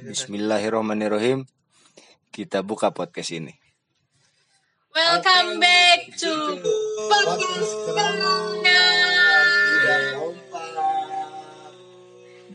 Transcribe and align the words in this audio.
Bismillahirrahmanirrahim. 0.00 1.44
Kita 2.32 2.64
buka 2.64 2.88
podcast 2.96 3.28
ini. 3.36 3.52
Welcome 4.96 5.60
back 5.60 6.16
to 6.16 6.32
podcast 7.04 7.72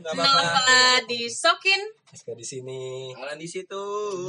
Kenapa 0.02 0.62
disokin? 1.06 1.82
Aska 2.10 2.33
di 2.33 2.46
sini. 2.46 3.13
Alan 3.13 3.37
di 3.37 3.46
situ. 3.46 3.83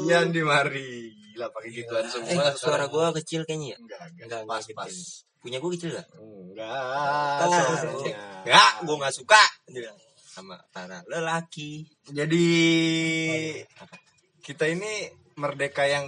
Ian 0.04 0.28
di 0.32 0.44
mari. 0.44 1.16
Gila 1.32 1.48
pakai 1.48 1.70
gituan 1.72 2.04
Eh, 2.04 2.12
semua. 2.12 2.52
suara 2.56 2.88
gua 2.88 3.12
kecil 3.12 3.48
kayaknya 3.48 3.72
ya. 3.72 3.76
enggak, 3.80 4.00
enggak, 4.12 4.24
Enggak, 4.24 4.40
pas, 4.44 4.64
enggak 4.64 4.76
pas. 4.76 4.94
Punya 5.40 5.58
gua 5.60 5.70
kecil 5.72 5.90
gak? 5.96 6.06
Enggak. 6.16 7.36
Sebenarnya. 7.80 8.16
Ya, 8.44 8.64
gua 8.84 8.96
gak 9.04 9.14
suka. 9.16 9.42
Bilang, 9.68 9.96
sama 10.36 10.60
para 10.68 11.00
lelaki. 11.08 11.88
Jadi 12.12 12.44
kita 14.44 14.68
ini 14.68 15.08
merdeka 15.40 15.88
yang 15.88 16.04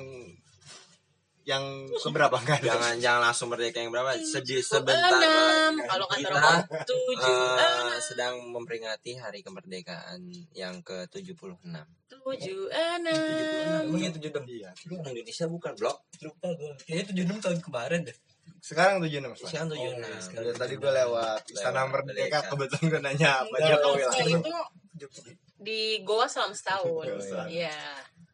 yang 1.48 1.65
keberapa 2.05 2.37
enggak? 2.37 2.61
Jangan 2.69 3.01
jangan 3.01 3.21
langsung 3.25 3.49
merdeka 3.49 3.80
yang 3.80 3.88
berapa? 3.88 4.21
Sedih 4.21 4.61
sebentar. 4.61 5.09
Pak. 5.16 5.88
Kalau 5.88 6.05
kata 6.05 6.21
Kita, 6.21 6.85
tujuh. 6.85 7.25
enam. 7.57 7.97
sedang 8.05 8.35
memperingati 8.52 9.16
hari 9.16 9.41
kemerdekaan 9.41 10.29
yang 10.52 10.85
ke-76. 10.85 11.65
Tujuh 12.13 12.69
enam. 12.69 13.80
Emang 13.88 13.97
itu 13.97 14.21
tujuh 14.21 14.29
enam 14.37 14.45
Iya. 14.45 14.71
Lu 14.93 15.01
orang 15.01 15.16
Indonesia 15.16 15.49
bukan, 15.49 15.73
Blok? 15.73 15.97
Lupa 16.21 16.49
gue. 16.52 16.73
Kayaknya 16.85 17.05
tujuh 17.16 17.24
enam 17.24 17.38
tahun 17.41 17.59
kemarin 17.65 18.01
deh. 18.05 18.16
Sekarang 18.59 19.01
76 19.01 19.25
Mas. 19.25 19.38
Sekarang 19.41 19.69
76. 19.70 19.79
Oh, 19.79 20.20
sekarang. 20.20 20.45
Udah 20.45 20.55
tadi 20.57 20.75
gue 20.75 20.93
lewat 20.93 21.41
Istana 21.48 21.83
Merdeka 21.87 22.38
kebetulan 22.47 22.84
gue 22.87 23.01
nanya 23.01 23.30
apa 23.41 23.55
Enggak, 23.55 23.71
Jokowi 23.74 24.02
langsung. 24.05 24.43
itu 24.43 24.52
di 25.59 25.80
Goa 26.02 26.27
selama 26.27 26.55
setahun. 26.55 27.07
Goa. 27.09 27.45
Iya. 27.47 27.79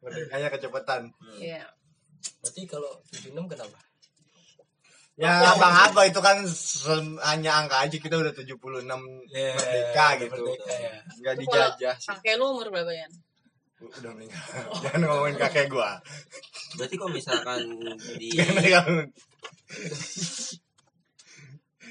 Merdekanya 0.00 0.48
kecepatan. 0.50 1.00
Iya. 1.36 1.64
Berarti 2.40 2.62
kalau 2.64 2.90
tujuh 3.08 3.30
enam 3.32 3.46
kenapa? 3.46 3.78
Ya 5.14 5.30
abang 5.46 5.70
apa 5.70 6.10
itu 6.10 6.18
kan 6.18 6.42
hanya 7.22 7.62
angka 7.62 7.86
aja 7.86 7.96
kita 8.02 8.18
udah 8.18 8.34
76 8.34 8.50
Ya, 9.30 9.54
merdeka 9.54 10.06
gitu. 10.18 10.42
merdeka 10.42 10.74
ya. 10.74 10.94
Enggak 11.06 11.34
Kalau 11.38 11.38
dijajah 11.38 11.94
sih. 12.02 12.08
Kakek 12.10 12.34
lu 12.34 12.44
umur 12.50 12.66
berapa 12.74 12.90
ya? 12.90 13.06
Udah 13.80 14.12
meninggal. 14.14 14.42
Jangan 14.84 15.00
ngomongin 15.02 15.36
kakek 15.36 15.66
gua. 15.66 15.98
Berarti 16.78 16.94
kalau 16.94 17.12
misalkan 17.12 17.60
di 18.18 18.28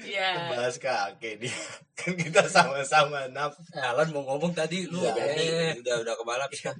Iya. 0.04 0.52
bahas 0.52 0.76
kakek 0.76 1.40
dia 1.40 1.54
kan 1.96 2.12
kita 2.12 2.44
sama-sama 2.44 3.24
naf. 3.32 3.56
Eh, 3.72 3.80
Alan 3.80 4.12
mau 4.12 4.20
ngomong 4.26 4.52
tadi 4.52 4.84
lu. 4.84 5.00
Iya, 5.00 5.12
eh, 5.16 5.16
jadi 5.16 5.44
udah 5.80 5.96
udah 6.04 6.14
kebalap 6.18 6.50
ya. 6.52 6.72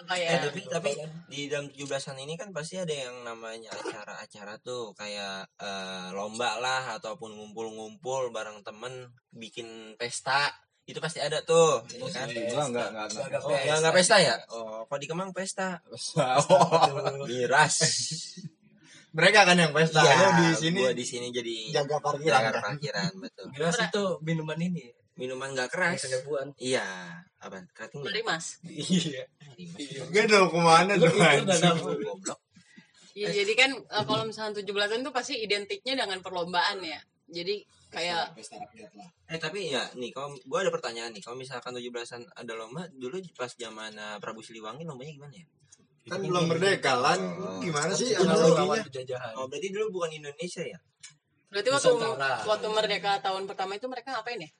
Apa 0.00 0.16
Eh, 0.16 0.24
ya? 0.24 0.40
tapi 0.48 0.60
tapi 0.64 0.90
di 1.28 1.52
dalam 1.52 1.68
17-an 1.68 2.16
ini 2.16 2.40
kan 2.40 2.48
pasti 2.56 2.80
ada 2.80 2.88
yang 2.88 3.20
namanya 3.20 3.68
acara-acara 3.76 4.56
tuh 4.64 4.96
kayak 4.96 5.52
eh, 5.60 6.08
lomba 6.16 6.56
lah 6.56 6.96
ataupun 6.96 7.36
ngumpul-ngumpul 7.36 8.32
bareng 8.32 8.64
temen 8.64 9.12
bikin 9.28 10.00
pesta 10.00 10.48
itu 10.90 10.98
pasti 10.98 11.18
ada 11.18 11.38
tuh 11.40 11.78
ya 11.88 12.02
kan 12.10 12.26
Enggak 12.26 12.66
enggak 12.66 12.86
enggak. 12.90 13.06
Enggak, 13.08 13.40
oh 13.40 13.54
nggak 13.54 13.76
nggak 13.78 13.94
pesta 13.94 14.16
ya 14.18 14.34
oh 14.50 14.82
kok 14.84 14.98
di 14.98 15.06
Kemang 15.06 15.30
pesta 15.30 15.78
Oh, 16.18 17.24
miras 17.24 17.76
mereka 19.10 19.42
kan 19.42 19.58
yang 19.58 19.70
pesta. 19.70 19.98
Iya, 20.00 20.14
Lu 20.14 20.30
di 20.40 20.54
sini 20.54 20.78
gua 20.80 20.92
di 20.92 21.02
sini 21.02 21.26
jadi 21.30 21.54
jaga 21.74 21.98
parkiran. 21.98 22.42
jaga 22.46 22.60
parkiran 22.60 23.10
betul 23.18 23.44
Miras 23.50 23.78
itu 23.78 24.04
minuman 24.20 24.58
ini. 24.58 24.86
minuman 25.14 25.50
nggak 25.50 25.68
keras 25.68 26.00
Kesebuan. 26.00 26.54
iya 26.56 26.86
apa 27.38 27.60
kerating 27.70 28.00
Dari 28.00 28.22
Mas. 28.22 28.56
Iya. 28.64 29.26
Ke 30.08 30.24
mana 30.54 30.94
tuh 30.94 31.06
Lu 31.06 31.12
itu 31.12 31.18
udah 31.18 31.28
anjing? 31.36 31.60
nama. 31.60 31.82
goblok 31.82 32.38
Iya, 33.10 33.28
jadi 33.34 33.52
kan 33.52 33.70
eh, 33.74 34.04
kalau 34.06 34.22
misalnya 34.24 34.62
17-an 34.62 35.02
tuh 35.02 35.10
pasti 35.10 35.34
identiknya 35.36 35.98
dengan 35.98 36.22
perlombaan 36.22 36.78
ya. 36.80 37.02
Jadi 37.26 37.66
kayak 37.90 38.32
Eh 39.30 39.38
tapi 39.38 39.70
ya 39.70 39.82
nih 39.98 40.10
kalau 40.14 40.34
gue 40.34 40.58
ada 40.58 40.70
pertanyaan 40.70 41.10
nih 41.10 41.22
kalau 41.22 41.36
misalkan 41.38 41.74
17-an 41.74 42.22
ada 42.38 42.52
lomba 42.54 42.86
dulu 42.94 43.18
pas 43.34 43.50
zaman 43.50 43.92
eh, 43.94 44.16
Prabu 44.22 44.40
Siliwangi 44.42 44.86
lombanya 44.86 45.12
gimana 45.14 45.34
ya? 45.34 45.46
Kan 46.10 46.26
belum 46.26 46.44
merdeka 46.48 46.96
lan. 46.96 47.20
Oh. 47.38 47.60
Gimana 47.60 47.92
sih 47.94 48.16
analoginya? 48.16 48.82
penjajahan. 48.82 49.32
Oh 49.36 49.46
berarti 49.46 49.68
dulu 49.70 50.00
bukan 50.00 50.10
Indonesia 50.16 50.64
ya? 50.64 50.78
berarti 51.50 51.66
waktu 51.66 51.90
Nusantara. 51.98 52.46
waktu 52.46 52.68
merdeka 52.70 53.12
tahun 53.26 53.42
pertama 53.50 53.74
itu 53.74 53.90
mereka 53.90 54.14
ngapain 54.14 54.38
ya? 54.38 54.50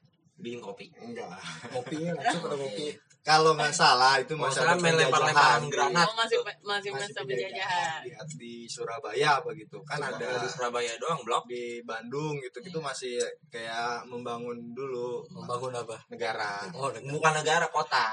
Bikin 0.43 0.59
kopi. 0.59 0.91
Enggak. 0.99 1.39
Kopinya 1.71 2.19
langsung 2.19 2.43
pada 2.51 2.57
kopi. 2.59 2.87
Kalau 3.21 3.53
nggak 3.53 3.69
salah 3.71 4.17
itu 4.17 4.33
masa 4.33 4.65
salah 4.65 4.75
penjajahan 4.75 5.61
di- 5.61 5.69
granat. 5.69 6.09
Oh, 6.09 6.17
masih 6.17 6.39
masih 6.41 6.61
masih 6.65 6.91
masa 6.91 7.21
penjajahan 7.21 8.01
penjajahan. 8.01 8.01
di, 8.33 8.41
di 8.41 8.53
Surabaya 8.65 9.29
apa 9.37 9.53
gitu 9.53 9.77
kan 9.85 10.01
Ada 10.01 10.17
ada 10.17 10.41
di 10.41 10.49
Surabaya 10.49 10.93
doang 10.97 11.21
blok. 11.21 11.45
di 11.45 11.79
Bandung 11.83 12.41
gitu 12.41 12.59
gitu 12.61 12.81
masih 12.81 13.21
kayak 13.49 14.09
membangun 14.09 14.73
dulu 14.73 15.21
Membangun 15.29 15.77
apa? 15.77 16.01
negara 16.09 16.65
Oh, 16.73 16.89
negara, 16.89 17.13
Bukan 17.13 17.33
negara 17.37 17.67
kota. 17.69 18.07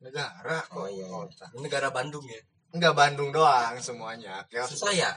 negara 0.00 0.58
Oh, 0.70 0.84
iya. 0.86 1.04
kota 1.06 1.44
negara 1.54 1.88
Bandung 1.88 2.24
ya. 2.24 2.40
enggak 2.72 2.92
Bandung 2.92 3.30
doang 3.30 3.76
semuanya 3.78 4.40
kayak 4.48 4.64
Susah 4.64 4.90
ya? 4.90 5.12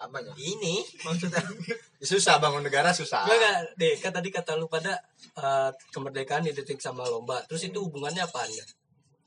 Apanya 0.00 0.32
Ini 0.34 0.80
maksudnya. 1.04 1.44
susah 2.10 2.40
bangun 2.40 2.64
negara 2.64 2.90
susah 2.90 3.28
Enggak, 3.28 3.36
enggak. 3.36 3.56
Deh, 3.76 3.94
kan 4.00 4.12
tadi 4.16 4.28
kata 4.32 4.56
lu 4.56 4.66
pada 4.66 4.96
eh, 5.36 5.70
kemerdekaan 5.92 6.48
identik 6.48 6.80
sama 6.80 7.04
lomba. 7.04 7.44
Terus 7.44 7.68
itu 7.68 7.78
hubungannya 7.84 8.24
apa 8.24 8.48
anda? 8.48 8.64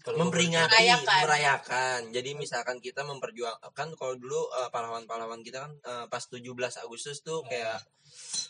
Kalau 0.04 0.20
memperingati, 0.20 0.68
Merayakan. 0.68 1.22
merayakan. 1.24 2.00
Jadi 2.12 2.36
misalkan 2.36 2.84
kita 2.84 3.08
memperjuangkan 3.08 3.88
kalau 3.96 4.18
dulu 4.20 4.52
eh, 4.60 4.70
pahlawan-pahlawan 4.74 5.40
kita 5.46 5.64
kan 5.64 5.74
eh, 5.80 6.06
pas 6.12 6.24
17 6.26 6.44
Agustus 6.84 7.24
tuh 7.24 7.46
kayak 7.48 7.80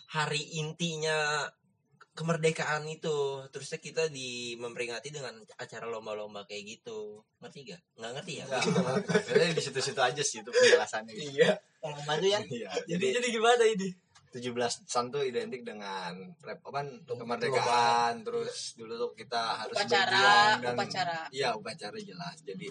hari 0.09 0.41
intinya 0.57 1.45
kemerdekaan 2.13 2.85
itu 2.85 3.41
terusnya 3.49 3.77
kita 3.77 4.03
di 4.07 4.53
memperingati 4.55 5.09
dengan 5.09 5.33
acara 5.57 5.89
lomba-lomba 5.89 6.45
kayak 6.45 6.77
gitu 6.77 7.25
ngerti 7.41 7.73
gak? 7.73 7.81
nggak 7.97 8.11
ngerti 8.21 8.33
ya? 8.37 8.43
enggak 8.45 8.63
Kayaknya 9.25 9.53
di 9.57 9.63
situ-situ 9.65 9.97
aja 9.97 10.21
sih 10.21 10.39
itu 10.39 10.49
penjelasannya 10.49 11.13
Iya. 11.13 11.57
Tolong 11.81 12.05
bantu 12.05 12.25
ya 12.29 12.39
Iya, 12.45 12.69
Jadi 12.85 13.01
jadi 13.01 13.05
jadi 13.17 13.27
gimana 13.33 13.63
ini? 13.65 13.89
17 14.33 14.49
San 14.89 15.13
tuh 15.13 15.21
identik 15.21 15.61
dengan 15.61 16.09
rep 16.41 16.57
apa 16.63 16.81
kemerdekaan 17.05 18.25
terus 18.25 18.73
dulu 18.73 18.93
tuh 18.97 19.11
kita 19.13 19.61
harus 19.61 19.77
Upacara, 19.77 20.09
berjuang 20.09 20.57
dan 20.57 20.73
upacara. 20.73 21.17
iya 21.29 21.49
upacara 21.53 21.97
jelas 21.97 22.37
jadi 22.41 22.65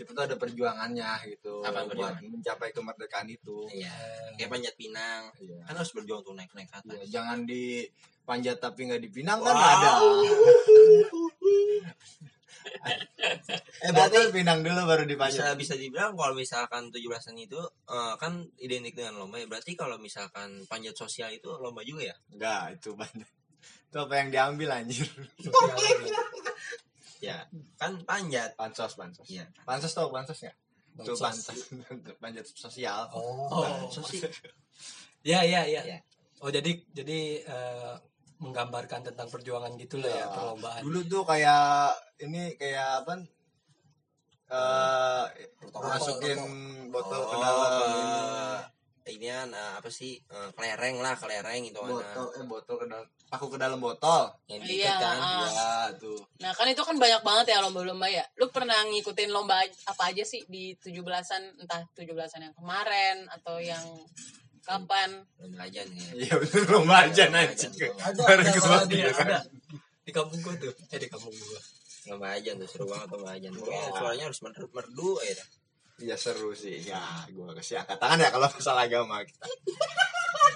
kita 0.00 0.10
tuh 0.10 0.24
ada 0.24 0.34
perjuangannya 0.34 1.12
gitu 1.28 1.60
Apa 1.60 1.84
buat 1.84 1.92
perjuangan? 1.92 2.24
mencapai 2.24 2.72
kemerdekaan 2.72 3.28
itu. 3.28 3.68
Iya. 3.68 3.92
Kayak 4.34 4.50
panjat 4.50 4.74
pinang. 4.74 5.22
Iya. 5.36 5.60
kan 5.62 5.74
harus 5.76 5.92
berjuang 5.92 6.24
tuh 6.24 6.32
naik 6.32 6.48
naik 6.50 6.66
ke 6.66 6.76
atas 6.76 6.96
Iya, 6.96 7.04
jangan 7.12 7.44
di 7.44 7.84
panjat 8.22 8.56
tapi 8.56 8.80
nggak 8.86 9.02
dipinang 9.02 9.38
kan 9.38 9.52
Wow. 9.52 9.60
ada. 9.60 9.90
Eh 13.80 13.90
berarti 13.90 14.32
pinang 14.32 14.60
dulu 14.60 14.84
baru 14.84 15.04
dipanjat 15.04 15.56
bisa 15.56 15.74
bisa 15.74 15.74
dibilang 15.76 16.12
kalau 16.12 16.32
misalkan 16.32 16.88
17-an 16.88 17.36
itu 17.36 17.60
eh, 17.86 18.14
kan 18.16 18.32
identik 18.56 18.92
dengan 18.94 19.16
lomba 19.16 19.36
ya. 19.36 19.46
Berarti 19.46 19.72
kalau 19.74 19.96
misalkan 19.96 20.64
panjat 20.64 20.92
sosial 20.94 21.28
itu 21.30 21.48
lomba 21.56 21.80
juga 21.80 22.08
ya? 22.08 22.16
Enggak 22.30 22.76
itu 22.76 22.92
banyak. 22.94 23.28
Itu 23.90 23.96
apa 23.98 24.14
yang 24.16 24.28
diambil 24.30 24.68
anjir 24.72 25.08
ya. 27.20 27.44
Kan 27.76 28.00
panjat. 28.02 28.56
Pansos 28.56 28.96
pansos 28.96 29.28
Iya. 29.28 29.46
pansos 29.62 29.92
tau 29.92 30.08
pansos 30.08 30.40
nggak? 30.40 30.56
Itu 31.00 31.14
pansos 31.16 31.70
panjat 32.18 32.44
sosial. 32.50 33.06
Oh. 33.14 33.88
sosi 33.88 34.24
Ya, 35.22 35.44
ya, 35.44 35.68
ya. 35.68 35.84
Ya. 35.84 35.98
Oh, 36.40 36.48
jadi 36.48 36.80
jadi 36.96 37.44
eh, 37.44 37.94
menggambarkan 38.40 39.04
tentang 39.04 39.28
perjuangan 39.28 39.76
gitu 39.76 40.00
lah 40.00 40.08
ya, 40.08 40.26
perlombaan. 40.32 40.80
dulu 40.80 41.00
tuh 41.04 41.22
kayak 41.28 41.92
ini 42.24 42.56
kayak 42.56 43.04
apa? 43.04 43.20
Eh 44.50 45.24
masukin 45.76 46.40
botol 46.88 47.22
ke 47.28 47.36
dalam 47.36 47.70
ini. 49.06 49.16
ini 49.16 49.26
kan 49.30 49.48
eh, 49.54 49.72
apa 49.80 49.88
sih 49.88 50.12
eh, 50.18 50.50
kelereng 50.52 50.96
lah 51.00 51.14
kelereng 51.16 51.62
itu 51.64 51.78
botol 51.80 52.26
mana 52.26 52.36
eh 52.36 52.44
botol 52.44 52.76
ke 52.80 52.86
dalam 52.88 53.06
paku 53.30 53.46
ke 53.46 53.58
dalam 53.62 53.78
botol 53.78 54.22
yang 54.50 54.60
Iya, 54.60 54.68
diikat 54.68 55.00
kan 55.00 55.16
ah. 55.22 55.46
ya 55.46 55.72
tuh 55.96 56.18
Nah, 56.42 56.52
kan 56.56 56.66
itu 56.66 56.82
kan 56.82 56.96
banyak 56.98 57.22
banget 57.22 57.46
ya 57.54 57.62
lomba-lomba 57.62 58.08
ya. 58.10 58.24
Lu 58.40 58.48
pernah 58.50 58.80
ngikutin 58.90 59.30
lomba 59.30 59.60
apa 59.62 60.02
aja 60.10 60.24
sih 60.24 60.42
di 60.48 60.74
17-an, 60.80 61.62
entah 61.62 61.84
17-an 61.94 62.40
yang 62.50 62.54
kemarin 62.56 63.28
atau 63.30 63.60
yang 63.60 63.84
kapan? 64.64 65.10
lomba 65.40 65.66
aja 65.66 65.80
nih 65.82 66.06
iya 66.26 66.34
bener 66.36 66.64
lomba 66.68 66.96
aja 67.08 67.22
anjing 67.32 67.72
Ada, 67.80 68.20
Baru 68.22 68.42
ada, 68.44 68.50
ada, 68.52 68.86
bilang. 68.86 69.16
ada. 69.18 69.38
Di 70.04 70.10
kampung 70.12 70.40
gua 70.44 70.54
tuh. 70.60 70.72
Eh, 70.92 70.98
di 71.00 71.08
kampung 71.08 71.32
gua. 71.34 71.60
lomba 72.08 72.26
aja 72.32 72.50
tuh 72.56 72.66
seru 72.68 72.84
banget 72.88 73.08
lomba 73.12 73.30
aja 73.36 73.48
pokoknya 73.52 73.84
suaranya 73.92 74.24
harus 74.32 74.40
merdu, 74.40 74.64
merdu 74.72 75.10
ya 75.20 75.44
Iya 76.00 76.16
seru 76.16 76.50
sih 76.52 76.80
ya 76.80 76.96
gua 77.30 77.52
kasih 77.52 77.76
angkat 77.78 77.96
tangan 77.96 78.18
ya 78.18 78.28
kalau 78.28 78.48
masalah 78.56 78.82
agama 78.84 79.20
kita 79.20 79.44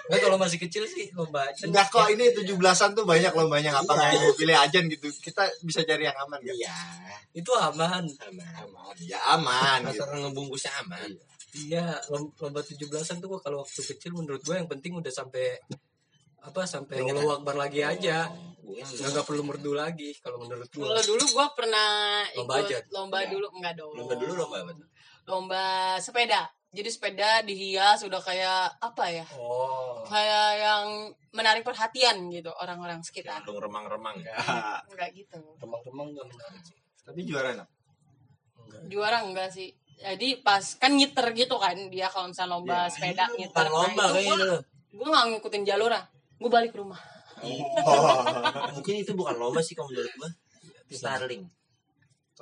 Nggak, 0.04 0.20
kalau 0.20 0.36
masih 0.36 0.58
kecil 0.60 0.84
sih 0.84 1.08
lomba 1.16 1.48
ajan. 1.48 1.72
Enggak 1.72 1.88
kok 1.88 2.04
ini 2.12 2.28
17-an 2.28 2.92
tuh 2.92 3.08
banyak 3.08 3.32
lombanya 3.32 3.72
ngapa 3.72 3.88
nggak 3.88 4.10
mau 4.20 4.36
pilih 4.36 4.52
ajan 4.52 4.84
gitu. 4.86 5.08
Kita 5.10 5.48
bisa 5.64 5.80
cari 5.80 6.04
yang 6.04 6.16
aman 6.18 6.36
kan? 6.38 6.52
Iya. 6.52 6.76
Itu 7.32 7.48
aman. 7.56 8.04
Aman. 8.04 8.52
Aman. 8.68 8.94
Ya 9.00 9.16
aman 9.32 9.80
gitu. 9.88 10.04
Asal 10.04 10.20
ngebungkusnya 10.20 10.72
aman. 10.84 11.08
Iya, 11.56 11.84
lom- 12.10 12.36
lomba 12.36 12.60
17-an 12.60 13.16
tuh 13.16 13.28
gua 13.30 13.40
kalau 13.40 13.64
waktu 13.64 13.80
kecil 13.82 14.12
menurut 14.12 14.44
gua 14.44 14.60
yang 14.60 14.68
penting 14.68 14.92
udah 14.92 15.08
sampai 15.08 15.56
apa 16.42 16.68
sampai. 16.68 17.00
Allahu 17.00 17.40
Akbar 17.40 17.56
lagi 17.56 17.80
aja. 17.80 18.28
Gue 18.60 18.80
Nggak, 18.80 19.08
nggak 19.10 19.24
perlu 19.24 19.42
merdu 19.42 19.72
lagi 19.72 20.12
kalau 20.20 20.36
menurut 20.38 20.68
gua. 20.68 20.84
Kalau 20.90 21.02
dulu 21.06 21.24
gue 21.26 21.46
pernah 21.54 21.88
Lomba 22.36 22.60
aja? 22.60 22.76
lomba 22.90 23.16
Iya. 23.20 23.28
dulu 23.32 23.46
enggak 23.56 23.72
dong. 23.74 23.92
lomba 23.92 24.14
dulu 24.16 24.32
lomba 24.36 24.56
apa 24.60 24.72
tuh? 24.74 24.88
Lomba 25.24 25.64
sepeda. 25.98 26.46
Jadi 26.68 26.90
sepeda 26.90 27.38
dihias 27.40 28.02
udah 28.02 28.18
kayak 28.18 28.82
apa 28.82 29.04
ya? 29.06 29.22
Oh. 29.34 30.02
Kayak 30.04 30.48
yang 30.58 30.86
menarik 31.30 31.62
perhatian 31.62 32.26
gitu 32.28 32.50
orang-orang 32.52 32.98
sekitar. 33.00 33.40
Jalung 33.42 33.62
remang-remang 33.62 34.18
ya. 34.18 34.34
Ya, 34.34 34.82
Enggak 34.84 35.10
gitu. 35.14 35.38
Remang-remang 35.56 36.10
nggak 36.10 36.26
menarik 36.28 36.62
sih. 36.62 36.76
tapi 37.00 37.20
juara 37.22 37.54
enak. 37.54 37.68
Enggak. 38.58 38.80
Juara 38.90 39.18
enggak 39.22 39.50
sih? 39.50 39.70
Jadi 39.94 40.42
pas 40.42 40.58
kan 40.74 40.90
ngiter 40.90 41.30
gitu 41.32 41.54
kan 41.56 41.78
dia 41.86 42.10
kalau 42.10 42.26
misalnya 42.26 42.58
lomba 42.58 42.78
Iya. 42.80 42.90
sepeda 42.90 43.24
Bukan 43.24 43.38
ngiter. 43.38 43.66
lomba 43.70 44.04
nah, 44.04 44.18
itu 44.18 44.46
gue 44.90 45.06
nggak 45.08 45.24
ngikutin 45.30 45.62
jalurnya. 45.64 46.02
Gue 46.34 46.50
balik 46.50 46.70
ke 46.74 46.78
rumah. 46.82 46.98
Oh. 47.38 47.54
Mungkin 48.74 48.94
itu 48.98 49.12
bukan 49.14 49.36
lomba 49.36 49.62
sih 49.62 49.72
kalau 49.72 49.88
menurut 49.88 50.10
gua. 50.18 50.30
Starling. 50.90 51.46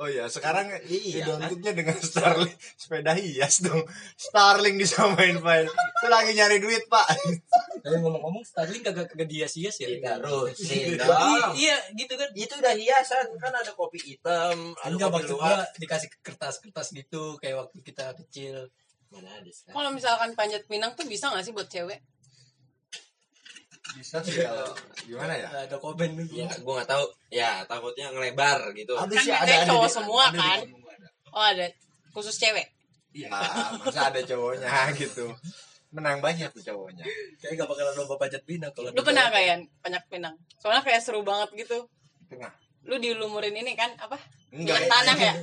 Oh 0.01 0.09
iya, 0.09 0.25
sekarang 0.25 0.73
Iya, 0.89 1.21
identiknya 1.21 1.73
dengan 1.77 1.97
Starling 2.01 2.49
sepeda 2.81 3.13
hias 3.13 3.61
dong. 3.61 3.85
Starling 4.17 4.81
disamain 4.81 5.37
Pak. 5.37 5.69
Itu 5.69 6.07
lagi 6.09 6.33
nyari 6.33 6.65
duit, 6.65 6.89
Pak. 6.89 7.13
Tapi 7.85 7.97
ngomong-ngomong 8.01 8.41
Starling 8.41 8.81
kagak 8.81 9.13
kagak 9.13 9.29
dihias-hias 9.29 9.77
ya? 9.85 9.93
Ditarusin 9.93 10.97
I- 10.97 10.99
dong. 10.99 11.53
Iya, 11.53 11.77
gitu 11.93 12.17
kan. 12.17 12.29
Itu 12.33 12.57
udah 12.57 12.73
hiasan 12.73 13.37
kan 13.37 13.53
ada 13.53 13.73
kopi 13.77 14.01
hitam, 14.01 14.73
ada 14.81 14.97
Enggak 14.97 15.13
kopi 15.13 15.29
gua 15.29 15.61
dikasih 15.77 16.09
kertas-kertas 16.25 16.97
gitu 16.97 17.37
kayak 17.37 17.69
waktu 17.69 17.79
kita 17.85 18.17
kecil. 18.25 18.73
Mana 19.13 19.29
ada 19.29 19.51
sekarang? 19.53 19.77
Kalau 19.77 19.91
misalkan 19.93 20.31
panjat 20.33 20.65
pinang 20.65 20.97
tuh 20.97 21.05
bisa 21.05 21.29
nggak 21.29 21.45
sih 21.45 21.53
buat 21.53 21.69
cewek? 21.69 22.01
Bisa 23.93 24.19
sih 24.25 24.41
kalau 24.41 24.73
gimana 25.05 25.33
ya? 25.37 25.49
Ada 25.69 25.77
komen 25.77 26.17
dulu. 26.17 26.33
Ya, 26.33 26.49
gua 26.65 26.81
nggak 26.81 26.91
tahu. 26.91 27.05
Ya, 27.29 27.51
takutnya 27.69 28.09
ngelebar 28.13 28.73
gitu. 28.73 28.97
Ada 28.97 29.13
Kan 29.13 29.25
sih 29.25 29.33
ada 29.33 29.53
ada 29.53 29.69
cowok 29.69 29.89
semua 29.91 30.23
ada 30.33 30.39
kan? 30.39 30.59
ada. 30.65 31.09
Oh 31.33 31.45
ada 31.45 31.67
khusus 32.13 32.37
cewek. 32.37 32.67
Iya, 33.13 33.29
masa 33.29 34.09
ada 34.09 34.21
cowoknya 34.25 34.69
gitu. 35.01 35.29
Menang 35.93 36.25
banyak 36.25 36.49
tuh 36.57 36.65
cowoknya. 36.65 37.05
Kayak 37.37 37.65
gak 37.65 37.69
bakalan 37.69 37.93
lomba 38.01 38.17
panjat 38.17 38.43
pinang 38.49 38.73
kalau 38.73 38.89
Lu 38.89 39.05
pernah 39.05 39.29
kayak 39.29 39.69
panjat 39.85 40.05
pinang? 40.09 40.33
Soalnya 40.57 40.81
kayak 40.81 41.05
seru 41.05 41.21
banget 41.21 41.53
gitu. 41.53 41.85
Tengah. 42.33 42.49
Lu 42.89 42.97
dilumurin 42.97 43.53
ini 43.53 43.77
kan 43.77 43.93
apa? 44.01 44.17
Enggak. 44.53 44.81
Minyak 44.81 44.89
tanah 44.89 45.17
ya? 45.21 45.35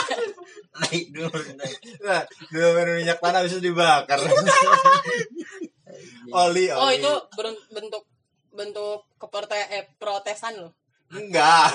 naik 0.86 1.06
dulu 1.10 1.38
naik. 1.58 1.78
Nah, 2.02 2.22
baru 2.50 2.92
minyak 2.98 3.18
tanah 3.18 3.40
bisa 3.42 3.58
dibakar. 3.58 4.18
oli, 6.32 6.66
oli. 6.68 6.80
Oh 6.80 6.90
itu 6.90 7.12
bentuk 7.72 8.02
bentuk 8.52 9.00
keporte 9.16 9.56
eh, 9.56 9.88
protesan 9.96 10.66
loh. 10.66 10.72
enggak. 11.12 11.68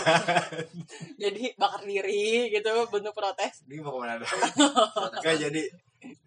Jadi 1.21 1.53
bakar 1.61 1.85
diri 1.85 2.49
gitu 2.49 2.89
bentuk 2.89 3.13
protes. 3.13 3.61
Ini 3.69 3.85
mau 3.85 3.93
ke 3.93 3.99
mana 4.01 4.17
dong? 4.17 4.33
Enggak 5.21 5.37
jadi 5.37 5.61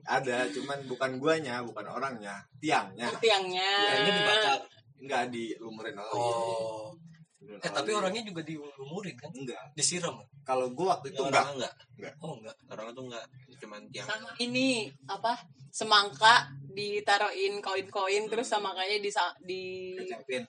ada, 0.07 0.47
cuman 0.51 0.79
bukan 0.87 1.19
guanya, 1.19 1.63
bukan 1.67 1.91
orangnya, 1.91 2.39
tiangnya. 2.63 3.11
Tiangnya. 3.19 3.67
Tiangnya 3.67 4.13
dibakar. 4.15 4.61
Enggak 5.03 5.23
dilumurin 5.35 5.99
oli. 5.99 6.15
Oh. 6.15 6.95
Dilumurin 7.41 7.65
Eh 7.65 7.73
tapi 7.73 7.91
oli. 7.91 7.99
orangnya 7.99 8.23
juga 8.23 8.43
diumurin 8.45 9.17
kan? 9.17 9.31
enggak. 9.33 9.65
Disiram. 9.73 10.21
Kalau 10.45 10.69
gua 10.71 10.95
waktu 10.95 11.11
itu 11.11 11.23
enggak. 11.23 11.41
orang 11.41 11.49
enggak. 11.57 11.75
Oh 12.21 12.33
enggak. 12.37 12.57
Orang 12.69 12.87
itu 12.93 13.01
enggak. 13.01 13.27
Cuman 13.61 13.81
tiang. 13.89 14.09
Sama 14.09 14.31
ini 14.39 14.69
apa? 15.09 15.33
Semangka 15.71 16.35
ditaruhin 16.69 17.59
koin-koin 17.59 18.25
terus 18.27 18.47
semangkanya 18.47 18.99
di 18.99 19.11
di 19.41 19.63
Kecapin. 19.97 20.43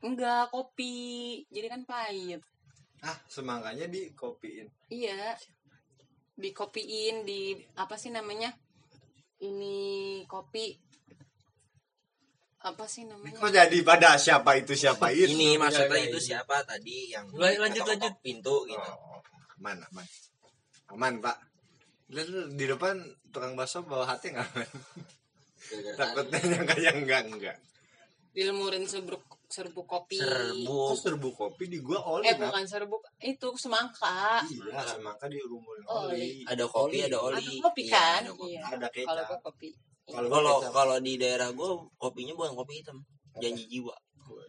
enggak 0.00 0.48
kopi. 0.48 0.96
Jadi 1.48 1.66
kan 1.66 1.82
pahit. 1.82 2.40
Ah, 2.98 3.18
semangkanya 3.26 3.86
dikopiin. 3.86 4.66
Iya. 4.90 5.34
Dikopiin 6.34 7.26
di 7.26 7.54
apa 7.74 7.98
sih 7.98 8.10
namanya? 8.10 8.54
Ini 9.38 9.78
kopi 10.26 10.74
apa 12.58 12.84
sih 12.90 13.06
namanya? 13.06 13.38
Kok 13.38 13.50
jadi 13.54 13.78
pada 13.86 14.18
siapa 14.18 14.58
itu 14.58 14.74
siapa 14.74 15.14
itu? 15.14 15.30
Ini 15.30 15.54
maksudnya 15.62 15.94
iya, 15.94 16.10
itu 16.10 16.18
iya. 16.18 16.26
siapa 16.34 16.56
tadi 16.66 17.14
yang 17.14 17.26
Lan- 17.38 17.60
lanjut, 17.62 17.84
lanjut. 17.86 18.14
pintu 18.18 18.66
gitu. 18.66 18.90
Oh, 18.98 19.22
aman, 19.62 19.78
aman. 19.78 20.06
Aman, 20.90 21.12
Pak. 21.22 21.36
Di 22.56 22.64
depan 22.66 22.98
tukang 23.30 23.54
bakso 23.54 23.86
bawa 23.86 24.10
hati 24.10 24.34
nggak? 24.34 24.42
aman? 24.42 24.68
Takutnya 25.94 26.38
nyangka 26.42 26.76
yang 26.82 26.96
enggak 27.04 27.22
enggak. 27.30 27.56
Dilumurin 28.34 28.86
serbuk 28.86 29.22
serbuk 29.48 29.88
kopi. 29.88 30.20
Serbuk. 30.20 30.92
Kok 30.92 30.98
serbu 31.00 31.28
kopi 31.32 31.64
di 31.66 31.78
gua 31.80 32.04
oli. 32.04 32.28
Eh 32.28 32.36
bukan 32.36 32.64
serbuk, 32.68 33.00
itu 33.18 33.48
semangka. 33.56 34.44
Iya, 34.44 34.84
semangka 34.84 35.24
dirumurin 35.26 35.84
Oli. 35.88 36.12
oli. 36.12 36.30
Ada 36.44 36.64
kopi, 36.68 37.00
Oli. 37.00 37.08
ada 37.08 37.18
oli. 37.18 37.40
Ada 37.40 37.64
kopi 37.64 37.82
Iya, 37.82 37.92
kan? 37.96 38.20
ada 38.20 38.32
kopi. 38.34 38.48
Iya. 38.52 38.60
Ada 38.68 38.88
Kalau 38.88 38.92
kecap. 38.92 39.28
gua 39.28 39.38
kopi. 39.40 39.68
Kalau 40.08 40.60
Kalau 40.72 40.96
di 40.98 41.20
daerah 41.20 41.52
gua 41.52 41.78
kopinya 42.00 42.32
bukan 42.34 42.56
kopi 42.56 42.80
hitam. 42.80 43.04
Janji 43.38 43.68
jiwa. 43.68 43.94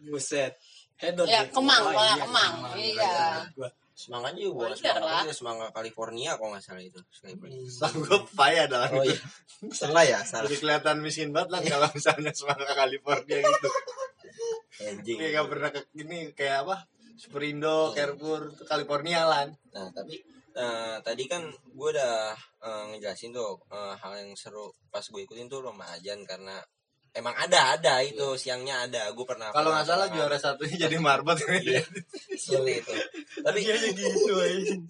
Buset. 0.08 0.56
Hedon. 1.00 1.28
Ya. 1.28 1.44
Kemang, 1.48 1.80
Oh, 1.88 1.92
iya, 1.92 2.14
Kemang. 2.20 2.52
Iya. 2.76 3.12
Gua. 3.56 3.70
Semangka 4.00 4.32
juga 4.32 4.72
semangka, 4.72 5.04
lah. 5.04 5.22
itu 5.28 5.34
semangka 5.36 5.66
California 5.76 6.32
kalau 6.40 6.56
nggak 6.56 6.64
salah 6.64 6.80
itu. 6.80 7.00
Tahu 7.20 7.94
gua 8.00 8.18
payah 8.32 8.64
dah. 8.64 8.88
Oh 8.96 9.04
iya. 9.04 9.20
Salah 9.76 10.04
ya, 10.08 10.24
salah. 10.24 10.48
Jadi 10.48 10.56
kelihatan 10.56 11.04
miskin 11.04 11.36
banget 11.36 11.52
lah 11.52 11.60
kalau 11.60 11.88
misalnya 11.92 12.32
semangka 12.32 12.72
California 12.72 13.38
gitu. 13.44 13.68
Anjing. 14.80 15.16
Kayak 15.20 15.32
gak 15.36 15.48
pernah 15.52 15.68
ke 15.68 15.80
ini 16.00 16.18
kayak 16.32 16.56
apa? 16.64 16.76
Superindo, 17.20 17.92
Carrefour, 17.92 18.56
itu 18.56 18.64
California 18.64 19.28
lan. 19.28 19.52
Nah, 19.76 19.92
tapi 19.92 20.24
eh, 20.56 20.96
tadi 21.04 21.24
kan 21.30 21.42
gue 21.50 21.88
udah 21.94 22.34
eh, 22.62 22.82
ngejelasin 22.94 23.30
tuh 23.34 23.58
eh, 23.70 23.94
hal 23.98 24.12
yang 24.24 24.30
seru 24.34 24.70
pas 24.90 25.02
gue 25.04 25.20
ikutin 25.22 25.46
tuh 25.50 25.62
lomba 25.62 25.86
ajan 25.94 26.22
karena 26.26 26.58
emang 27.10 27.34
ada 27.34 27.74
ada 27.74 27.98
itu 28.06 28.38
siangnya 28.38 28.86
ada 28.86 29.10
gue 29.10 29.26
pernah 29.26 29.50
Kalau 29.50 29.74
nggak 29.74 29.86
salah 29.86 30.06
juara 30.14 30.38
satunya 30.38 30.86
jadi 30.86 30.96
marbot. 31.02 31.34
Iya. 31.50 31.82
seperti 32.40 32.72
itu 32.80 32.94
tapi 33.44 33.58
gitu 33.60 34.32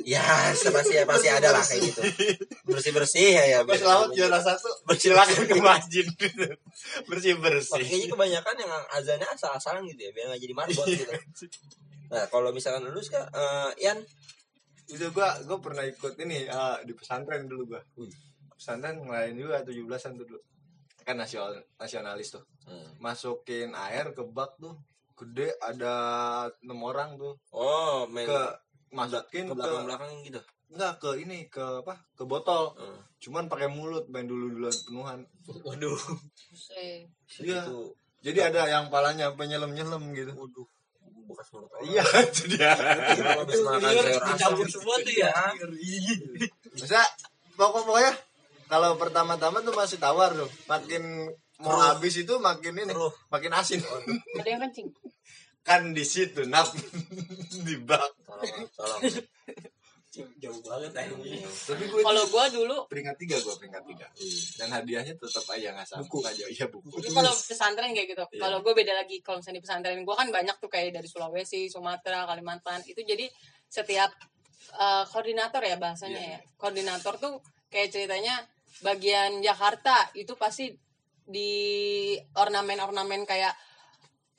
ya 0.06 0.22
pasti 0.70 0.94
pasti 1.02 1.28
ada 1.28 1.50
lah 1.50 1.64
kayak 1.66 1.82
gitu 1.82 2.00
bersih 2.62 2.93
bersih 2.94 3.26
ya 3.34 3.44
ya 3.56 3.58
Pas 3.67 3.82
laut 3.82 4.14
juara 4.14 4.38
satu, 4.38 4.70
silakan 4.94 5.50
ke 5.50 5.58
masjid. 5.58 6.06
bersih 7.10 7.34
bersih. 7.43 7.82
Kayaknya 7.82 8.08
kebanyakan 8.14 8.55
yang 8.55 8.72
azannya 8.94 9.29
asal-asalan 9.34 9.82
gitu 9.90 10.06
ya 10.06 10.10
biar 10.14 10.31
nggak 10.31 10.40
jadi 10.46 10.55
marbot 10.55 10.86
gitu 10.86 11.10
nah 12.14 12.22
kalau 12.31 12.55
misalkan 12.55 12.86
lulus 12.86 13.10
kak 13.10 13.26
eh, 13.34 13.70
Ian 13.86 13.98
Itu 14.91 15.06
gua 15.15 15.39
gua 15.47 15.59
pernah 15.63 15.85
ikut 15.87 16.15
ini 16.20 16.47
eh, 16.47 16.79
di 16.85 16.93
pesantren 16.93 17.47
dulu 17.47 17.77
gua. 17.77 17.82
Pesantren 18.55 19.01
ngelain 19.01 19.35
juga 19.39 19.63
17-an 19.63 20.13
tuh 20.19 20.27
dulu. 20.27 20.41
Kan 21.06 21.17
nasional 21.17 21.63
nasionalis 21.79 22.35
tuh. 22.35 22.44
Masukin 22.99 23.73
air 23.73 24.13
ke 24.13 24.23
bak 24.27 24.59
tuh. 24.59 24.75
Gede 25.17 25.53
ada 25.61 25.94
enam 26.65 26.81
orang 26.81 27.20
tuh. 27.20 27.37
oh 27.53 28.09
main 28.09 28.25
Ke 28.25 28.56
masukin 28.91 29.47
ke, 29.47 29.55
belakang 29.55 29.85
belakang 29.87 30.11
gitu 30.27 30.41
enggak 30.70 31.03
ke 31.03 31.11
ini 31.19 31.51
ke 31.51 31.82
apa? 31.82 31.99
Ke 32.15 32.23
botol. 32.23 32.79
Hmm. 32.79 33.03
Cuman 33.19 33.51
pakai 33.51 33.67
mulut 33.67 34.06
main 34.06 34.25
dulu 34.25 34.55
duluan 34.55 34.77
penuhan. 34.87 35.19
Waduh. 35.67 35.99
Iya. 37.43 37.67
Jadi 38.20 38.39
ada 38.39 38.70
yang 38.70 38.87
palanya 38.93 39.32
penyelam-nyelam 39.35 40.13
gitu. 40.15 40.32
waduh 40.37 40.69
bekas 41.31 41.49
mulut 41.55 41.70
orang. 41.72 41.87
Iya, 41.87 42.05
itu 42.29 42.43
dia. 42.51 42.72
Kalau 42.75 43.41
habis 43.46 43.60
makan 43.63 43.81
sayur 43.81 44.06
asam. 44.34 44.69
semua 44.69 44.96
tuh 45.01 45.15
ya. 45.15 45.32
Bisa 46.75 47.01
pokok 47.55 47.82
pokoknya 47.87 48.13
kalau 48.70 48.94
pertama-tama 48.99 49.63
tuh 49.63 49.75
masih 49.75 49.99
tawar 49.99 50.31
tuh. 50.34 50.51
Makin 50.67 51.03
mau 51.60 51.77
habis 51.79 52.17
itu 52.17 52.34
makin 52.41 52.72
ini, 52.72 52.93
Keruh. 52.93 53.13
makin 53.29 53.53
asin. 53.53 53.81
ada 54.41 54.49
yang 54.49 54.63
kencing. 54.69 54.89
kan 55.60 55.93
di 55.93 56.05
situ 56.08 56.49
nap 56.49 56.67
di 57.69 57.77
bak. 57.84 58.01
Tolong, 58.25 58.65
tolong. 58.75 59.01
Jauh 60.10 60.58
banget 60.67 60.90
anjing. 60.90 61.46
Tapi 61.46 61.84
gue 61.86 62.02
Kalau 62.02 62.22
gua 62.34 62.44
dulu 62.50 62.76
peringkat 62.90 63.14
tiga 63.14 63.36
gue 63.38 63.55
peringkat 63.55 63.82
tiga. 63.86 64.06
Dan 64.58 64.69
hadiahnya 64.74 65.14
tetap 65.14 65.46
aja 65.55 65.70
nggak 65.70 65.86
sama. 65.86 66.02
Buku 66.02 66.19
aja, 66.26 66.44
iya 66.50 66.67
buku. 66.67 66.98
Jadi 66.98 67.14
kalau 67.14 67.31
pesantren 67.31 67.94
kayak 67.94 68.08
gitu. 68.10 68.24
Iya. 68.26 68.40
Kalau 68.43 68.58
gue 68.58 68.72
beda 68.74 68.93
lagi. 68.98 69.22
Kalau 69.22 69.38
misalnya 69.38 69.62
di 69.62 69.64
pesantren 69.64 70.02
gue 70.02 70.17
kan 70.19 70.29
banyak 70.34 70.56
tuh 70.58 70.67
kayak 70.67 70.98
dari 70.98 71.06
Sulawesi, 71.06 71.70
Sumatera, 71.70 72.26
Kalimantan. 72.26 72.82
Itu 72.90 73.06
jadi 73.06 73.31
setiap 73.70 74.10
eh, 74.74 75.05
koordinator 75.06 75.62
ya 75.62 75.79
bahasanya 75.79 76.19
Iya. 76.19 76.38
ya. 76.43 76.58
Koordinator 76.58 77.14
tuh 77.22 77.34
kayak 77.70 77.94
ceritanya 77.94 78.34
bagian 78.82 79.38
Jakarta 79.38 80.10
itu 80.19 80.34
pasti 80.34 80.74
di 81.22 82.19
ornamen-ornamen 82.34 83.22
kayak 83.22 83.55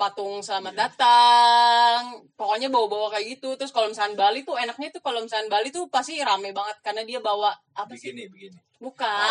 patung 0.01 0.41
selamat 0.41 0.73
datang. 0.73 2.25
Pokoknya 2.33 2.73
bawa-bawa 2.73 3.13
kayak 3.13 3.37
gitu. 3.37 3.53
Terus 3.53 3.69
kalau 3.69 3.93
misalnya 3.93 4.17
Bali 4.17 4.41
tuh 4.41 4.57
enaknya 4.57 4.89
tuh 4.89 5.05
kalau 5.05 5.21
misalnya 5.21 5.53
Bali 5.53 5.69
tuh 5.69 5.85
pasti 5.93 6.17
rame 6.25 6.49
banget. 6.49 6.81
Karena 6.81 7.05
dia 7.05 7.21
bawa 7.21 7.53
apa 7.77 7.93
sih? 7.93 8.09
Begini 8.09 8.25
begini 8.33 8.57
bukan. 8.81 9.29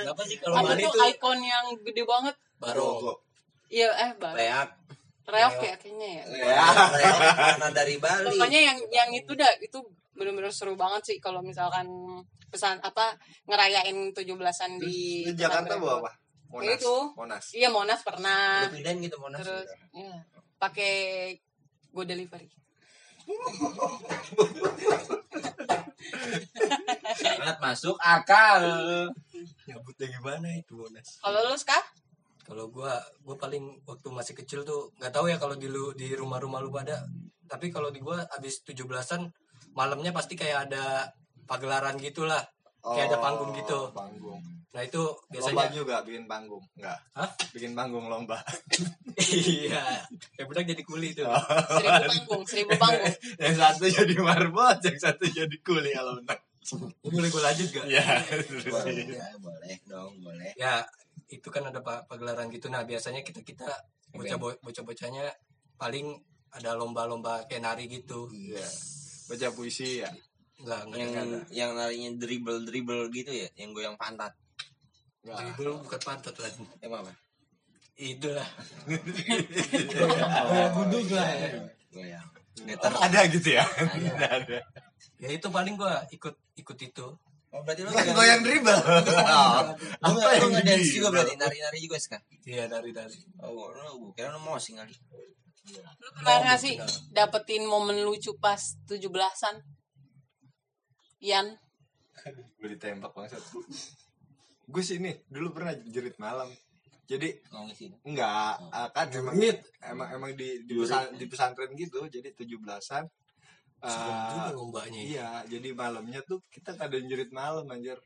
Kenapa 0.00 0.22
sih 0.24 0.40
kalau 0.40 0.64
Bali 0.64 0.82
tuh 0.88 1.04
ikon 1.12 1.38
yang 1.44 1.66
gede 1.84 2.02
banget. 2.08 2.34
Baro. 2.56 3.20
iya 3.72 3.88
eh 3.88 4.12
Bali 4.16 4.36
Leak. 4.36 4.70
reok 5.22 5.56
ya 5.64 5.74
kayaknya 5.80 6.08
ya. 6.20 6.24
Ya 6.28 6.64
Leak 6.92 7.14
karena 7.36 7.68
dari 7.72 7.96
Bali. 8.00 8.28
pokoknya 8.32 8.60
yang 8.72 8.78
yang 8.88 9.10
itu 9.12 9.32
dah 9.36 9.52
itu 9.60 9.78
bener-bener 10.12 10.52
seru 10.52 10.76
banget 10.76 11.02
sih 11.08 11.18
kalau 11.20 11.40
misalkan 11.40 11.88
pesan 12.52 12.76
apa 12.84 13.16
ngerayain 13.48 14.12
17-an 14.12 14.76
di 14.76 15.24
di 15.24 15.32
Jakarta 15.32 15.80
bawa 15.80 16.04
apa 16.04 16.21
Monas 16.52 16.76
Itu. 16.76 16.96
Monas 17.16 17.44
iya 17.56 17.68
Monas 17.72 18.00
pernah 18.04 18.68
pindahin 18.68 19.00
gitu 19.00 19.16
Monas. 19.16 19.40
terus 19.40 19.66
iya 19.96 20.20
pakai 20.60 20.92
go 21.90 22.04
delivery 22.04 22.46
Sangat 27.16 27.56
masuk 27.62 27.96
akal. 27.98 28.62
nyabutnya 29.66 30.06
gimana 30.10 30.48
itu 30.52 30.74
Monas 30.76 31.18
kalau 31.18 31.40
lu 31.46 31.56
kah 31.62 31.84
kalau 32.42 32.66
gua 32.68 32.98
gua 33.22 33.36
paling 33.38 33.80
waktu 33.86 34.08
masih 34.10 34.34
kecil 34.34 34.62
tuh 34.62 34.90
nggak 34.98 35.14
tahu 35.14 35.30
ya 35.30 35.38
kalau 35.38 35.54
di 35.54 35.70
lu 35.70 35.94
di 35.94 36.12
rumah-rumah 36.12 36.58
lu 36.58 36.70
pada 36.70 37.00
tapi 37.46 37.70
kalau 37.70 37.90
di 37.94 38.02
gua 38.02 38.22
abis 38.34 38.62
17-an 38.66 39.30
malamnya 39.72 40.10
pasti 40.10 40.34
kayak 40.34 40.68
ada 40.70 41.08
pagelaran 41.46 41.96
gitulah 41.98 42.42
kayak 42.82 43.06
ada 43.08 43.18
panggung 43.22 43.50
gitu. 43.54 43.78
Oh, 43.78 43.94
panggung. 43.94 44.42
Nah 44.72 44.82
itu 44.82 45.02
lomba 45.04 45.28
biasanya 45.30 45.68
juga 45.70 45.96
bikin 46.02 46.24
panggung 46.24 46.64
enggak? 46.74 46.98
Hah? 47.14 47.28
bikin 47.54 47.72
panggung 47.72 48.06
lomba. 48.08 48.38
Iya. 49.12 50.08
Yang 50.40 50.46
benar 50.48 50.64
jadi 50.72 50.82
kuli 50.82 51.12
tuh. 51.12 51.28
Seribu 51.28 52.00
panggung 52.08 52.42
seribu 52.48 52.72
panggung. 52.80 53.12
Yang 53.44 53.56
satu 53.60 53.84
jadi 53.84 54.14
marbot 54.18 54.78
yang 54.80 54.98
satu 54.98 55.24
jadi 55.28 55.56
kuli 55.60 55.92
kalau 55.92 56.16
Ini 56.18 57.10
boleh 57.12 57.28
gue 57.28 57.42
lanjut 57.42 57.68
gak? 57.74 57.84
ya 57.90 58.06
Boleh, 58.70 59.04
ya, 59.04 59.26
boleh 59.36 59.74
dong, 59.84 60.12
boleh. 60.22 60.50
ya 60.54 60.80
itu 61.28 61.44
kan 61.50 61.68
ada 61.68 61.84
pa- 61.84 62.06
pagelaran 62.08 62.48
gitu. 62.48 62.70
Nah 62.72 62.88
biasanya 62.88 63.20
kita 63.20 63.44
kita 63.44 63.68
bocah 64.10 64.38
bocah 64.40 64.82
bocahnya 64.82 65.28
paling 65.76 66.16
ada 66.54 66.72
lomba-lomba 66.72 67.44
kayak 67.44 67.68
nari 67.68 67.84
gitu. 67.92 68.32
Iya. 68.32 68.64
Baca 69.28 69.48
puisi 69.52 70.00
ya 70.00 70.08
enggak 70.62 70.80
enggak 70.84 70.98
Yang 70.98 71.12
ada 71.12 71.38
yang 71.50 71.70
narinya 71.74 72.10
dribble 72.16 72.60
dribble 72.62 73.02
gitu 73.10 73.30
ya, 73.30 73.48
yang 73.54 73.70
goyang 73.70 73.96
pantat. 73.96 74.32
Enggak. 75.20 75.36
dribble 75.54 75.78
bukan 75.80 76.00
pantat 76.00 76.34
lagi 76.36 76.62
Emang 76.78 77.02
apa? 77.02 77.12
itu 77.94 78.28
lah 78.28 78.48
Oh, 80.48 80.66
gundung 80.74 81.06
lah 81.08 81.28
ya. 81.30 81.48
Goyang. 81.88 82.26
Oh, 82.52 82.64
Getar. 82.64 82.92
ada 82.94 83.20
gitu 83.26 83.48
ya 83.50 83.64
Ada. 83.64 84.26
ada 84.38 84.58
ya 85.16 85.28
itu 85.30 85.46
paling 85.46 85.74
gua 85.74 86.04
ikut 86.06 86.34
ikut 86.54 86.78
itu 86.80 87.06
Oh, 87.48 87.60
berarti 87.60 87.84
lu 87.84 87.92
Bukan 87.92 88.12
goyang 88.12 88.40
dribble 88.40 88.72
Lu 88.72 89.12
apa 90.08 90.30
yang 90.32 90.50
ngedance 90.50 90.88
juga 90.90 91.08
berarti 91.10 91.36
nari-nari 91.36 91.78
juga 91.80 91.96
sekarang. 91.96 92.24
iya 92.42 92.64
nari 92.66 92.90
nari 92.90 93.16
Oh, 93.38 93.68
lu 93.68 93.90
gua 94.00 94.12
kira 94.12 94.32
lu 94.32 94.40
mau 94.40 94.56
sih 94.56 94.72
kali. 94.72 94.92
lu 95.68 96.08
pernah 96.12 96.36
nggak 96.42 96.58
sih 96.58 96.74
dapetin 97.08 97.62
momen 97.62 98.02
lucu 98.02 98.34
pas 98.36 98.58
17-an 98.84 99.60
Ian. 101.22 101.54
Gue 102.58 102.68
ditembak 102.74 103.14
bangsat. 103.14 103.40
Gue 104.66 104.82
sih 104.82 104.98
nih 104.98 105.22
dulu 105.30 105.54
pernah 105.54 105.72
jerit 105.86 106.18
malam. 106.18 106.50
Jadi 107.06 107.34
enggak 108.06 108.58
ah, 108.72 108.88
kan 108.90 109.06
emang 109.14 109.34
Jerit? 109.38 109.62
emang 109.84 110.08
emang 110.16 110.30
di 110.34 110.64
di, 110.66 110.74
pesan- 110.74 111.12
di 111.14 111.26
pesantren 111.30 111.70
gitu 111.78 112.02
jadi 112.10 112.34
tujuh 112.34 112.58
belasan. 112.58 113.06
Lombanya 114.54 114.98
ya. 115.02 115.06
iya 115.06 115.28
jadi 115.46 115.74
malamnya 115.74 116.22
tuh 116.22 116.42
kita 116.50 116.74
kadang 116.74 117.06
jerit 117.06 117.30
malam 117.30 117.66
anjir. 117.70 117.98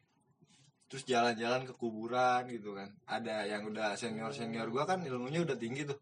Terus 0.86 1.02
jalan-jalan 1.08 1.66
ke 1.66 1.74
kuburan 1.74 2.46
gitu 2.52 2.76
kan. 2.76 2.92
Ada 3.08 3.48
yang 3.48 3.64
udah 3.68 3.96
senior 3.96 4.32
senior 4.32 4.68
gua 4.68 4.84
kan 4.84 5.00
ilmunya 5.00 5.40
udah 5.44 5.56
tinggi 5.56 5.88
tuh. 5.88 5.96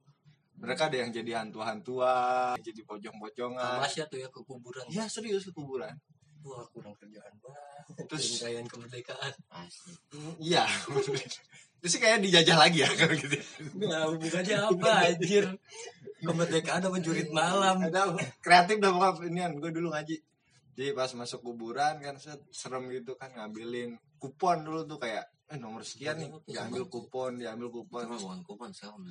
Mereka 0.54 0.86
ada 0.86 0.96
yang 1.02 1.10
jadi 1.10 1.42
hantu-hantuan 1.44 2.54
jadi 2.62 2.80
pocong-pocongan 2.86 3.82
Tamasya 3.82 4.06
tuh 4.06 4.18
ya 4.22 4.28
ke 4.30 4.40
kuburan. 4.46 4.86
Iya 4.86 5.10
serius 5.10 5.50
ke 5.50 5.52
kuburan 5.52 5.94
wah 6.44 6.64
kurang 6.70 6.94
kerjaan 7.00 7.32
banget. 7.40 8.04
Terus- 8.08 8.40
rangkaian 8.40 8.66
kemerdekaan. 8.68 9.32
Pasti. 9.48 9.92
Mm, 10.12 10.34
iya. 10.40 10.64
Itu 11.80 11.86
sih 11.88 12.00
kayak 12.00 12.24
dijajah 12.24 12.56
lagi 12.56 12.84
ya 12.84 12.90
kalau 12.96 13.12
gitu. 13.16 13.36
Nah 13.80 14.08
hubungannya 14.08 14.56
apa 14.56 14.90
anjir? 15.12 15.44
Kemerdekaan 16.24 16.80
sama 16.80 16.98
jurit 17.04 17.28
malam. 17.28 17.84
Ada 17.84 18.16
kreatif 18.40 18.80
dah 18.80 18.92
pokoknya 18.92 19.28
inian 19.28 19.52
gue 19.60 19.70
dulu 19.72 19.92
ngaji. 19.92 20.16
Jadi 20.74 20.90
pas 20.96 21.10
masuk 21.12 21.44
kuburan 21.44 22.00
kan 22.00 22.16
serem 22.50 22.88
gitu 22.88 23.14
kan 23.14 23.30
ngambilin 23.36 24.00
kupon 24.18 24.64
dulu 24.64 24.88
tuh 24.88 24.98
kayak 24.98 25.28
eh 25.52 25.60
nomor 25.60 25.84
sekian 25.84 26.16
nih. 26.16 26.28
Diambil 26.48 26.88
kupon 26.88 27.36
diambil 27.36 27.68
kupon. 27.68 28.08
Apa 28.08 28.16
bukan 28.16 28.40
kupon 28.48 28.70
sekarang 28.72 29.04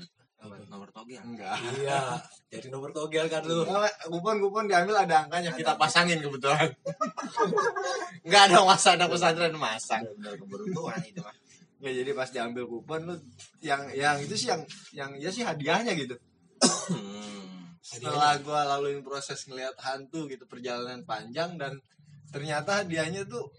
nomor 0.50 0.90
togel. 0.92 1.22
enggak. 1.24 1.56
Iya 1.80 2.20
jadi 2.52 2.68
nomor 2.70 2.90
togel 2.94 3.26
kan 3.32 3.42
lu. 3.46 3.66
Nah, 3.66 3.90
kupon 4.08 4.38
kupon 4.44 4.66
diambil 4.70 5.06
ada 5.06 5.26
angkanya. 5.26 5.56
Kita 5.56 5.74
pasangin 5.80 6.20
kebetulan. 6.22 6.70
Nggak 8.28 8.42
ada 8.52 8.58
masa 8.68 8.96
ada 8.96 9.06
pesantren 9.10 9.56
masang. 9.58 10.04
Benar 10.20 10.36
keberuntungan 10.38 11.02
itu 11.06 11.22
mah. 11.24 11.36
ya 11.84 11.92
jadi 11.92 12.12
pas 12.16 12.32
diambil 12.32 12.64
kupon 12.64 13.02
lu 13.04 13.16
yang 13.60 13.92
yang 13.92 14.16
itu 14.24 14.40
sih 14.40 14.48
yang 14.48 14.64
yang 14.96 15.12
ya 15.20 15.28
sih 15.28 15.44
hadiahnya 15.44 15.92
gitu. 16.00 16.16
Hmm. 16.64 17.76
setelah 17.84 18.40
gua 18.40 18.64
laluin 18.64 19.04
proses 19.04 19.44
ngelihat 19.52 19.76
hantu 19.84 20.32
gitu 20.32 20.48
perjalanan 20.48 21.04
panjang 21.04 21.60
dan 21.60 21.76
ternyata 22.32 22.88
hadiahnya 22.88 23.28
tuh 23.28 23.52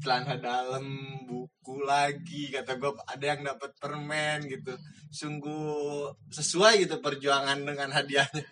celana 0.00 0.40
dalam 0.40 0.84
buku 1.28 1.84
lagi 1.84 2.48
kata 2.52 2.80
gua 2.80 2.96
ada 3.04 3.24
yang 3.24 3.44
dapat 3.44 3.76
permen 3.76 4.48
gitu 4.48 4.72
sungguh 5.12 6.10
sesuai 6.32 6.88
gitu 6.88 6.96
perjuangan 6.98 7.60
dengan 7.62 7.92
hadiahnya 7.92 8.42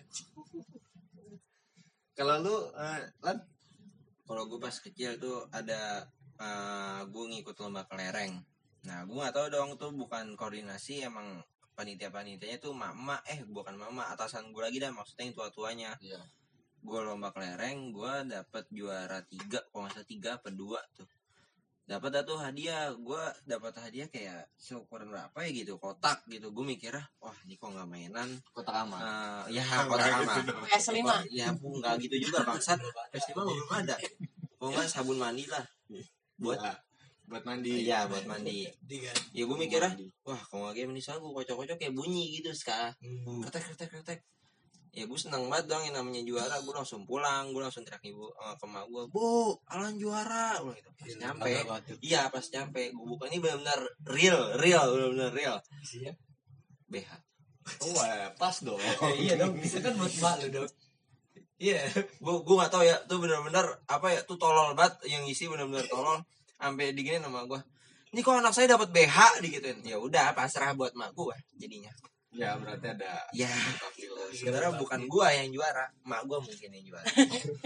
kalau 2.17 2.35
lu 2.39 2.55
eh, 2.77 3.01
lan 3.25 3.37
Kalau 4.23 4.47
gue 4.47 4.55
pas 4.55 4.71
kecil 4.71 5.19
tuh 5.19 5.45
ada 5.51 6.07
eh 6.39 7.01
gue 7.05 7.25
ngikut 7.27 7.59
lomba 7.59 7.83
kelereng. 7.85 8.39
Nah, 8.87 9.03
gue 9.03 9.19
nggak 9.19 9.35
tahu 9.35 9.47
dong 9.51 9.75
tuh 9.75 9.91
bukan 9.91 10.39
koordinasi 10.39 11.03
emang 11.03 11.43
panitia-panitianya 11.75 12.61
tuh 12.61 12.71
mama 12.71 13.19
eh 13.27 13.43
bukan 13.43 13.75
mama 13.75 14.07
atasan 14.15 14.55
gue 14.55 14.63
lagi 14.63 14.79
dah 14.79 14.95
maksudnya 14.95 15.27
yang 15.27 15.35
tua-tuanya. 15.35 15.91
Iya. 15.99 16.23
Gue 16.83 16.99
lomba 17.03 17.35
kelereng, 17.35 17.91
gue 17.91 18.13
dapet 18.31 18.63
juara 18.71 19.19
tiga, 19.27 19.59
kalau 19.71 19.87
nggak 19.87 19.95
salah 19.95 20.07
tiga 20.07 20.29
apa 20.39 20.49
dua 20.51 20.79
tuh. 20.95 21.07
Dapat 21.83 22.23
tuh 22.23 22.39
hadiah, 22.39 22.95
gue 22.95 23.23
dapat 23.43 23.75
hadiah 23.75 24.07
kayak 24.07 24.47
seukuran 24.55 25.11
berapa 25.11 25.35
ya 25.43 25.49
gitu, 25.51 25.75
kotak 25.75 26.23
gitu. 26.31 26.55
Gue 26.55 26.63
mikirnya, 26.63 27.03
wah 27.19 27.35
ini 27.43 27.59
kok 27.59 27.75
nggak 27.75 27.89
mainan. 27.91 28.29
kotak 28.55 28.87
amal 28.87 29.03
Eh, 29.51 29.59
ya 29.59 29.63
kotak 29.83 30.23
amal. 30.23 30.39
PS5 30.63 31.03
Ya 31.27 31.51
bu 31.51 31.75
nggak 31.83 31.99
gitu 32.07 32.15
juga 32.23 32.47
bangsat. 32.47 32.79
Festival 33.11 33.51
belum 33.51 33.69
ada. 33.83 33.99
Kalau 34.55 34.71
nggak 34.71 34.87
sabun 34.87 35.19
mandi 35.19 35.43
lah. 35.51 35.63
Buat 36.39 36.63
buat 36.63 36.77
buat 37.23 37.43
mandi 37.43 37.87
Iya 37.87 38.07
buat 38.07 38.23
mandi. 38.31 38.63
Ya 39.35 39.43
gue 39.43 39.57
mikirnya, 39.59 39.91
wah 40.23 40.39
kalau 40.47 40.71
nggak 40.71 40.79
kayak 40.79 40.87
mandi 40.87 41.03
gue 41.03 41.31
kocok-kocok 41.35 41.77
kayak 41.83 41.93
bunyi 41.95 42.39
gitu 42.39 42.55
sekarang. 42.55 42.95
Hmm. 43.03 43.43
Kretek 43.43 43.75
kretek 43.75 43.89
kretek. 43.91 44.19
Ya 44.93 45.09
gue 45.09 45.17
seneng 45.17 45.49
banget 45.49 45.73
dong 45.73 45.81
yang 45.89 45.97
namanya 45.97 46.21
juara. 46.21 46.55
Gue 46.61 46.73
langsung 46.77 47.03
pulang, 47.09 47.49
gue 47.49 47.61
langsung 47.61 47.81
teriak 47.81 48.05
ibu 48.05 48.29
eh, 48.29 48.55
ke 48.61 48.65
emak 48.69 48.85
gue, 48.93 49.03
bu, 49.09 49.57
Alan 49.73 49.97
juara. 49.97 50.61
Gue 50.61 50.77
gitu. 50.77 50.89
Pas 50.93 51.13
nyampe, 51.17 51.51
iya 52.05 52.29
pas 52.29 52.45
nyampe, 52.45 52.93
gue 52.93 53.05
buka 53.09 53.25
ini 53.33 53.41
benar-benar 53.41 53.81
real, 54.13 54.53
real, 54.61 54.85
benar-benar 54.93 55.31
real. 55.33 55.57
Isinya? 55.81 56.13
BH. 56.93 57.11
oh 57.81 57.95
eh, 58.05 58.29
pas 58.37 58.55
dong 58.61 58.77
iya 59.23 59.39
dong 59.39 59.55
bisa 59.57 59.79
kan 59.79 59.95
buat 59.95 60.13
mak 60.19 60.45
lu 60.45 60.61
dong 60.61 60.69
iya 61.57 61.79
gue 61.95 62.35
gue 62.43 62.55
nggak 62.59 62.71
tahu 62.71 62.83
ya 62.83 62.95
tuh 63.07 63.23
bener-bener 63.23 63.65
apa 63.87 64.07
ya 64.11 64.21
tuh 64.27 64.35
tolol 64.35 64.75
banget 64.75 64.99
yang 65.07 65.23
isi 65.23 65.47
bener-bener 65.47 65.87
tolol 65.87 66.19
sampai 66.59 66.91
digini 66.91 67.23
nama 67.23 67.47
gue 67.47 67.59
ini 68.13 68.19
kok 68.21 68.35
anak 68.35 68.53
saya 68.53 68.75
dapat 68.75 68.91
BH 68.91 69.41
digituin 69.41 69.79
ya 69.81 69.97
udah 69.97 70.35
pasrah 70.35 70.75
buat 70.75 70.93
mak 70.93 71.15
gue 71.15 71.35
jadinya 71.55 71.89
ya 72.33 72.57
berarti 72.57 72.87
ada 72.89 73.21
ya 73.29 73.49
sebenarnya 74.33 74.73
bukan 74.81 75.05
gue 75.05 75.27
yang 75.37 75.49
juara 75.53 75.85
mak 76.09 76.25
gue 76.25 76.39
mungkin 76.41 76.69
yang 76.73 76.85
juara. 76.89 77.05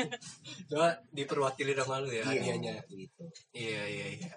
Coba 0.70 0.88
diperwakili 1.16 1.72
sama 1.72 2.04
lu 2.04 2.12
ya 2.12 2.28
hadiahnya. 2.28 2.84
gitu. 2.92 3.24
Iya 3.56 3.82
iya 3.88 4.08
iya. 4.20 4.36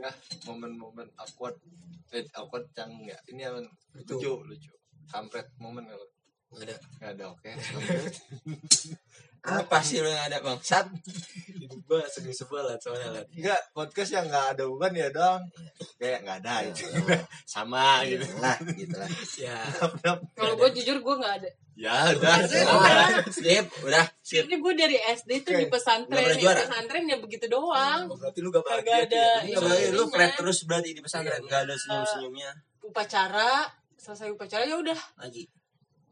Gah, 0.00 0.14
momen-momen 0.48 1.12
awkward 1.20 1.60
eh 2.10 2.24
awkward 2.32 2.64
cang 2.72 2.88
nggak? 3.04 3.20
Ini 3.28 3.40
yang 3.52 3.60
Lucu. 4.08 4.40
lucu 4.48 4.72
kampret 5.12 5.52
momen 5.60 5.84
kalau 5.84 6.06
nggak 6.56 6.64
ada. 6.64 6.76
Nggak 6.98 7.10
ada 7.14 7.24
oke 7.36 7.50
apa 9.40 9.78
sih 9.80 10.04
lo 10.04 10.08
yang 10.12 10.28
ada 10.28 10.38
bangsat 10.44 10.86
Gue 11.90 12.06
serius 12.06 12.46
banget 12.46 12.78
soalnya 12.78 13.18
lah. 13.18 13.24
Enggak, 13.34 13.60
podcast 13.74 14.14
yang 14.14 14.30
nggak 14.30 14.46
ada 14.54 14.62
beban 14.70 14.94
ya 14.94 15.10
dong. 15.10 15.42
Kayak 15.98 16.22
nggak 16.22 16.38
ada 16.46 16.54
gitu. 16.70 16.86
Sama 17.50 18.06
gitu. 18.06 18.22
Lah, 18.38 18.54
gitu 18.62 18.94
lah. 18.94 19.10
Ya. 19.34 19.58
Kalau 20.38 20.54
gue 20.54 20.68
jujur 20.78 21.02
gue 21.02 21.14
nggak 21.18 21.34
ada. 21.42 21.50
Ya 21.74 22.14
udah. 22.14 22.46
Sip, 23.26 23.66
udah, 23.82 24.06
sip. 24.22 24.46
Ini 24.46 24.62
gue 24.62 24.72
dari 24.78 25.02
SD 25.02 25.42
tuh 25.42 25.58
di 25.58 25.66
pesantren, 25.66 26.30
di 26.30 26.46
pesantren 26.46 27.04
ya 27.10 27.18
begitu 27.18 27.50
doang. 27.50 28.06
Berarti 28.06 28.38
lu 28.38 28.54
gak 28.54 28.62
bahagia 28.62 29.10
ada. 29.10 29.26
Iya. 29.42 29.58
Nggak 29.58 29.62
boleh, 29.66 29.80
lu 29.90 30.04
Iya. 30.06 30.12
flat 30.14 30.32
terus 30.38 30.58
berarti 30.70 30.88
di 30.94 31.02
pesantren 31.02 31.42
nggak 31.42 31.60
ada 31.66 31.74
senyum-senyumnya 31.74 32.50
Upacara, 32.86 33.66
selesai 33.98 34.30
upacara 34.30 34.62
ya 34.62 34.78
udah. 34.78 35.00
lagi. 35.18 35.50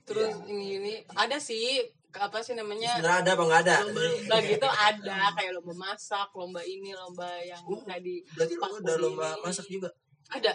Terus 0.02 0.32
ini 0.50 0.80
ini 0.80 0.94
ada 1.14 1.38
sih 1.38 1.84
apa 2.18 2.38
sih 2.42 2.54
namanya? 2.54 2.98
Sebenarnya 2.98 3.18
ada 3.22 3.30
apa 3.34 3.42
nggak 3.46 3.62
ada? 3.66 3.76
lomba 3.86 4.36
gitu 4.42 4.68
ada 4.68 5.18
kayak 5.32 5.52
lomba 5.54 5.74
masak, 5.78 6.28
lomba 6.34 6.60
ini, 6.62 6.90
lomba 6.92 7.28
yang 7.42 7.62
Oh, 7.64 7.80
tadi 7.86 8.20
Berarti 8.34 8.54
udah 8.58 8.70
Budi 8.82 9.02
lomba 9.02 9.28
ini. 9.32 9.42
masak 9.46 9.66
juga. 9.66 9.88
ada. 10.28 10.52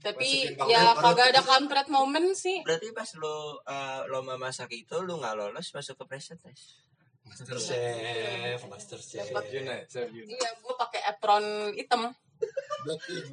Tapi 0.00 0.48
Masukin 0.56 0.72
ya 0.72 0.96
kagak 0.96 1.26
ada 1.36 1.42
kampret 1.44 1.86
momen 1.92 2.32
sih. 2.32 2.64
Berarti 2.64 2.88
pas 2.96 3.08
lu 3.20 3.28
uh, 3.60 4.00
lomba 4.08 4.40
masak 4.40 4.72
itu 4.72 4.96
lu 5.04 5.20
nggak 5.20 5.36
lolos 5.36 5.68
masuk 5.76 5.94
ke 6.00 6.04
present 6.08 6.40
test. 6.40 6.80
Master 7.20 7.60
Chef, 7.62 8.58
Master 8.66 8.98
Chef. 8.98 9.28
Yuna, 9.28 9.76
Chef 9.86 10.08
Yuna. 10.10 10.34
Iya, 10.34 10.50
gue 10.56 10.74
pakai 10.74 11.04
apron 11.04 11.70
hitam. 11.76 12.10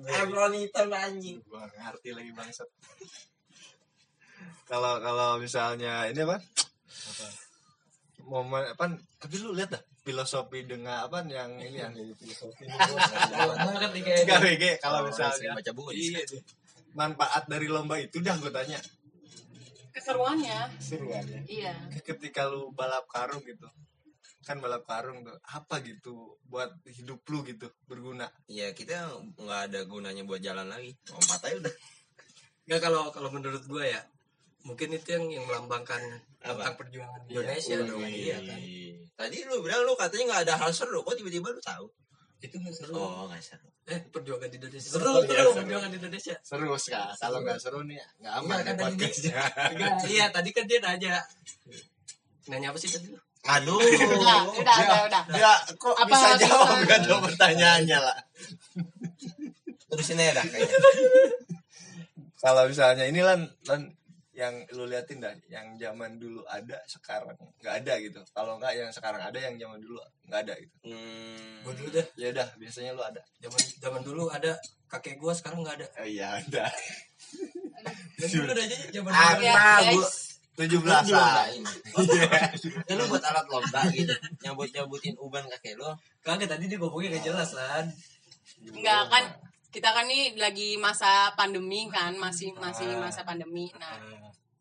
Ebron 0.06 0.54
hitam 0.54 0.92
anjing. 0.92 1.40
Gua 1.48 1.64
nggak 1.66 1.80
ngerti 1.82 2.10
lagi 2.14 2.32
bangsat. 2.36 2.68
Kalau 4.68 5.00
kalau 5.00 5.40
misalnya 5.40 6.12
ini 6.12 6.20
apa? 6.28 6.38
Momen 8.28 8.60
apa? 8.68 8.92
Tapi 9.18 9.36
lu 9.40 9.56
lihat 9.56 9.72
dah 9.72 9.80
filosofi 10.04 10.64
dengan 10.64 11.04
apa 11.04 11.24
yang 11.24 11.56
ini 11.56 11.80
yang 11.80 11.92
nih 11.92 12.12
kayak 14.04 14.24
Enggak 14.24 14.40
BG 14.42 14.64
kalau 14.80 15.00
Oh, 15.00 15.08
misalnya 15.08 15.52
baca 15.54 15.72
buku 15.72 15.92
iya 15.94 16.20
deh. 16.22 16.44
manfaat 16.92 17.44
dari 17.46 17.68
lomba 17.68 17.96
itu 17.96 18.20
dah 18.20 18.36
gue 18.36 18.48
tanya 18.50 18.80
Keseruannya. 19.90 20.78
seruannya 20.78 21.40
Iya. 21.46 21.74
ketika 22.02 22.46
lu 22.46 22.70
balap 22.72 23.08
karung 23.08 23.42
gitu 23.42 23.66
kan 24.44 24.60
balap 24.60 24.84
karung 24.84 25.24
tuh 25.24 25.36
apa 25.44 25.82
gitu 25.82 26.16
buat 26.46 26.72
hidup 26.86 27.20
lu 27.26 27.44
gitu 27.44 27.68
berguna 27.84 28.32
Ya 28.48 28.72
kita 28.72 29.08
nggak 29.36 29.62
ada 29.68 29.80
gunanya 29.84 30.24
buat 30.24 30.40
jalan 30.40 30.68
lagi. 30.68 30.96
Lompat 31.08 31.42
aja 31.44 31.56
udah. 31.60 31.76
Enggak 32.64 32.80
kalau 32.82 33.04
kalau 33.10 33.30
menurut 33.30 33.60
gue 33.62 33.84
ya 33.86 34.00
mungkin 34.62 34.90
itu 34.92 35.08
yang 35.10 35.26
yang 35.30 35.46
melambangkan 35.46 36.02
Apa? 36.40 36.54
tentang 36.56 36.76
perjuangan 36.78 37.20
Indonesia 37.26 37.76
dong 37.82 38.02
iya 38.04 38.38
kan 38.40 38.60
Tadi 39.18 39.38
lu 39.44 39.62
bilang 39.62 39.82
lu 39.82 39.94
katanya 39.94 40.24
nggak 40.30 40.42
ada 40.46 40.56
hal 40.58 40.70
seru, 40.70 41.02
kok 41.02 41.18
tiba-tiba 41.18 41.50
lu 41.50 41.58
tahu? 41.58 41.90
itu 42.38 42.54
nggak 42.54 42.70
seru 42.72 42.94
Oh 42.94 43.26
nggak 43.26 43.42
seru. 43.42 43.66
eh 43.88 43.98
perjuangan 44.06 44.46
di 44.46 44.58
Indonesia 44.58 44.90
Seru, 44.94 45.10
seru 45.18 45.26
iya, 45.26 45.58
perjuangan 45.58 45.90
di 45.90 45.98
Indonesia 45.98 46.36
seru 46.40 46.70
sekali 46.76 47.14
kalau 47.18 47.40
nggak 47.42 47.58
seru 47.58 47.80
nih 47.82 47.98
nggak 48.20 48.34
aman 48.36 48.58
Iya, 48.58 48.74
nih 48.94 49.12
kan 49.74 49.94
iya 50.06 50.26
tadi 50.30 50.50
kan 50.52 50.64
dia 50.64 50.80
nanya 50.80 51.14
nanya 52.46 52.68
apa 52.70 52.78
sih 52.78 52.90
tadi 52.90 53.10
lu 53.10 53.18
Aduh. 53.48 53.80
Udah, 53.80 54.44
udah, 54.54 54.76
udah, 54.84 55.02
udah. 55.08 55.22
ya 55.34 55.50
kok 55.74 55.96
Apa 55.96 56.10
bisa 56.10 56.36
jawab 56.38 56.84
gak 56.84 57.00
ada 57.00 57.16
pertanyaannya 57.24 57.98
lah 57.98 58.18
Terusin 59.88 60.20
aja 60.20 60.36
dah 60.36 60.46
kayaknya. 60.46 60.78
kalau 62.38 62.68
misalnya 62.68 63.08
ini 63.08 63.24
lan 63.24 63.48
lan 63.66 63.97
yang 64.38 64.54
lu 64.70 64.86
liatin 64.86 65.18
dah 65.18 65.34
yang 65.50 65.74
zaman 65.76 66.22
dulu 66.22 66.46
ada 66.46 66.78
sekarang 66.86 67.34
nggak 67.58 67.74
ada 67.82 67.94
gitu. 67.98 68.22
Kalau 68.30 68.62
nggak 68.62 68.70
yang 68.72 68.90
sekarang 68.94 69.18
ada 69.18 69.34
yang 69.34 69.58
zaman 69.58 69.82
dulu 69.82 69.98
nggak 70.30 70.40
ada 70.46 70.54
gitu. 70.62 70.76
Hmm. 70.86 71.66
gue 71.66 71.74
dulu 71.74 71.90
dah 71.92 72.06
ya 72.14 72.28
udah 72.30 72.48
biasanya 72.56 72.92
lu 72.94 73.02
ada. 73.02 73.22
Zaman 73.42 73.62
zaman 73.82 74.02
dulu 74.06 74.24
ada 74.30 74.54
kakek 74.88 75.18
gua 75.18 75.34
sekarang 75.34 75.66
nggak 75.66 75.82
ada. 75.82 75.88
Oh, 75.98 76.06
iya 76.06 76.38
ada. 76.38 76.70
Dan 78.16 78.28
dulu 78.30 78.50
ada 78.52 78.62
aja 78.62 78.76
zaman 78.94 79.10
dulu 79.12 79.42
Ya, 79.42 79.54
Apa, 79.54 79.74
guys. 79.82 79.96
gua- 79.98 80.14
tujuh 80.58 80.80
belasan 80.82 81.06
dilombain. 81.06 81.64
Ya 82.86 82.94
lu 82.94 83.04
buat 83.10 83.24
alat 83.24 83.46
lomba 83.46 83.82
gitu. 83.90 84.14
Nyabut-nyabutin 84.42 85.14
uban 85.18 85.46
kakek 85.50 85.78
lu. 85.78 85.90
kagak 86.22 86.50
tadi 86.50 86.66
dia 86.66 86.76
ngomongnya 86.76 87.14
gak 87.16 87.26
jelas 87.26 87.50
kan 87.54 87.86
Enggak 88.68 89.02
kan 89.08 89.24
kita 89.68 89.90
kan 89.92 90.08
nih 90.08 90.40
lagi 90.40 90.80
masa 90.80 91.32
pandemi 91.36 91.92
kan, 91.92 92.16
masih 92.16 92.56
masih 92.56 92.88
Ah. 92.98 93.08
masa 93.08 93.22
pandemi. 93.28 93.68
Nah, 93.76 94.00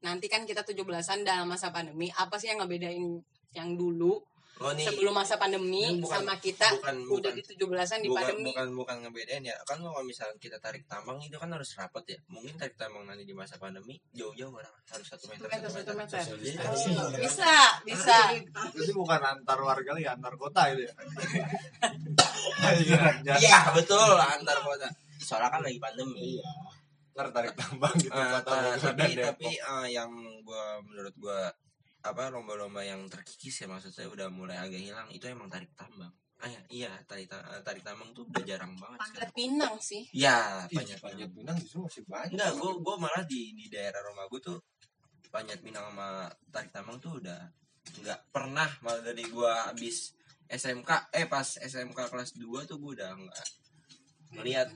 nanti 0.03 0.27
kan 0.27 0.43
kita 0.43 0.67
17-an 0.67 1.23
dalam 1.23 1.47
masa 1.47 1.71
pandemi. 1.71 2.11
Apa 2.15 2.37
sih 2.39 2.51
yang 2.51 2.63
ngebedain 2.63 3.23
yang 3.55 3.75
dulu 3.79 4.21
Oh 4.59 4.73
nih. 4.73 4.83
sebelum 4.83 5.13
masa 5.13 5.37
pandemi 5.37 5.85
bukan- 5.97 6.25
sama 6.25 6.35
kita 6.37 6.65
bukan- 6.73 7.05
udah 7.07 7.29
bukan- 7.29 7.37
di 7.37 7.43
17-an 7.45 7.99
di 7.99 8.09
bukan, 8.09 8.17
pandemi? 8.19 8.51
bukan 8.51 8.69
bukan 8.73 8.97
ngebedain 9.05 9.43
ya 9.43 9.57
kan 9.63 9.77
kalau 9.77 10.01
misalnya 10.01 10.33
kita 10.37 10.57
tarik 10.57 10.81
tambang 10.87 11.21
itu 11.21 11.35
kan 11.35 11.51
harus 11.51 11.71
rapat 11.75 12.05
ya 12.07 12.19
mungkin 12.27 12.57
tarik 12.57 12.73
tambang 12.75 13.05
nanti 13.05 13.23
di 13.23 13.33
masa 13.33 13.57
pandemi 13.57 14.01
jauh-jauh 14.11 14.49
orang 14.51 14.73
harus 14.87 15.07
satu 15.07 15.29
meter 15.29 15.45
Satu 15.45 15.53
meter, 15.53 15.71
satu 15.71 15.93
meter. 15.93 16.17
Social 16.17 16.33
Oh, 16.33 16.41
distancing. 16.41 16.97
bisa, 17.19 17.53
bisa. 17.85 18.19
itu 18.73 18.93
bukan 18.93 19.21
antar 19.21 19.59
warga 19.59 19.91
lagi 19.93 20.09
antar 20.09 20.33
kota 20.35 20.63
itu 20.71 20.83
ya 20.83 20.95
iya 22.77 23.01
iya 23.39 23.59
betul 23.73 24.17
antar 24.17 24.59
kota 24.59 24.89
soalnya 25.19 25.49
kan 25.51 25.61
lagi 25.61 25.77
pandemi 25.77 26.39
iya 26.39 26.49
ntar 27.13 27.29
tarik 27.29 27.53
tambang 27.53 27.93
gitu 27.97 28.13
dan 28.13 28.41
tapi 28.77 29.17
tapi 29.17 29.49
eh, 29.53 29.87
yang 29.91 30.09
gua 30.43 30.81
menurut 30.83 31.13
gua 31.17 31.49
apa 32.13 32.31
lomba-lomba 32.31 32.83
yang 32.87 33.03
terkikis 33.11 33.65
ya 33.65 33.67
maksud 33.67 33.91
saya 33.91 34.07
udah 34.11 34.29
mulai 34.31 34.59
agak 34.61 34.79
hilang 34.79 35.09
itu 35.11 35.27
emang 35.27 35.51
tarik 35.51 35.71
tambang 35.75 36.13
ah 36.37 36.49
ya, 36.53 36.61
iya 36.69 36.93
tarik 37.09 37.33
ta- 37.33 37.43
eh, 37.57 37.63
tarik 37.65 37.81
tambang 37.81 38.13
tuh 38.13 38.29
udah 38.29 38.45
jarang 38.45 38.77
banget 38.77 38.99
Panjat 39.01 39.13
sekarang 39.17 39.33
Pinang 39.33 39.75
sih. 39.81 40.03
ya 40.13 40.69
panjat 40.69 40.99
panjat 41.01 41.31
pinang 41.33 41.57
justru 41.57 41.79
masih 41.89 42.05
banyak 42.05 42.37
enggak 42.37 42.53
gua 42.61 42.73
gua 42.85 42.97
malah 43.01 43.25
di 43.25 43.57
di 43.57 43.67
daerah 43.73 44.05
rumah 44.05 44.29
gua 44.29 44.41
tuh 44.45 44.59
panjat 45.33 45.59
pinang 45.65 45.89
sama 45.89 46.29
tarik 46.53 46.71
tambang 46.77 47.01
tuh 47.01 47.17
udah 47.19 47.41
nggak 48.05 48.21
pernah 48.29 48.69
malah 48.85 49.01
dari 49.01 49.25
gua 49.33 49.73
habis 49.73 50.13
SMK 50.47 50.91
eh 51.17 51.27
pas 51.27 51.49
SMK 51.57 51.99
kelas 52.13 52.37
2 52.37 52.69
tuh 52.69 52.77
gua 52.79 52.93
udah 52.93 53.11
nggak 53.17 53.47
melihat 54.37 54.69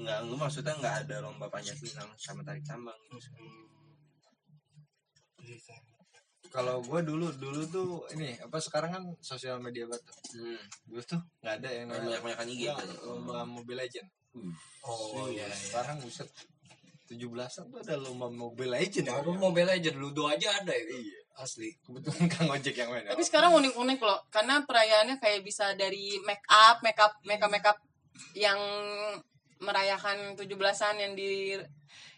nggak 0.00 0.18
nggak 0.24 0.38
maksudnya 0.40 0.74
nggak 0.80 0.96
ada 1.04 1.16
lomba 1.20 1.46
panjat 1.52 1.76
pinang 1.76 2.08
sama 2.16 2.40
tarik 2.40 2.64
tambang 2.64 2.96
gitu. 3.12 3.28
Kalau 6.56 6.80
gue 6.80 7.00
dulu 7.02 7.28
dulu 7.36 7.60
tuh 7.66 7.88
ini 8.10 8.32
apa 8.40 8.56
sekarang 8.56 8.90
kan 8.90 9.04
sosial 9.20 9.60
media 9.60 9.84
banget 9.84 10.00
tuh. 10.02 10.16
Hmm. 10.34 10.62
dulu 10.88 11.02
tuh 11.04 11.20
nggak 11.38 11.54
ada 11.54 11.68
yang 11.70 11.86
namanya 11.86 12.00
banyak 12.02 12.22
banyakan 12.24 12.46
IG 12.48 12.62
Nggak, 12.64 12.76
tadi. 12.80 12.94
lomba 13.04 13.36
Mobile 13.44 13.78
Legend 13.78 14.08
oh 14.82 15.28
iya 15.28 15.44
iya 15.44 15.48
sekarang 15.52 15.96
buset 16.00 16.28
17-an 17.06 17.64
tuh 17.68 17.78
ada 17.78 17.94
lomba 17.96 18.26
Mobile 18.26 18.72
Legend 18.74 19.06
ya. 19.06 19.12
baru 19.20 19.36
Mobile 19.36 19.68
Legend 19.70 19.96
Ludo 19.96 20.26
aja 20.26 20.48
ada 20.56 20.72
ya 20.72 20.84
Iya. 20.88 21.20
asli 21.36 21.68
kebetulan 21.78 22.26
Kang 22.26 22.48
Ojek 22.48 22.72
yang 22.74 22.88
main 22.88 23.04
Tapi 23.04 23.20
sekarang 23.20 23.52
unik-unik 23.54 24.00
loh, 24.00 24.24
karena 24.26 24.64
perayaannya 24.64 25.20
kayak 25.20 25.44
bisa 25.44 25.76
dari 25.76 26.16
make 26.24 26.40
up, 26.48 26.80
make 26.80 26.96
up, 26.96 27.12
make 27.22 27.38
up, 27.38 27.52
make 27.52 27.68
up 27.68 27.76
yang 28.32 28.56
merayakan 29.58 30.32
17-an 30.32 30.96
yang 30.96 31.12
di 31.12 31.56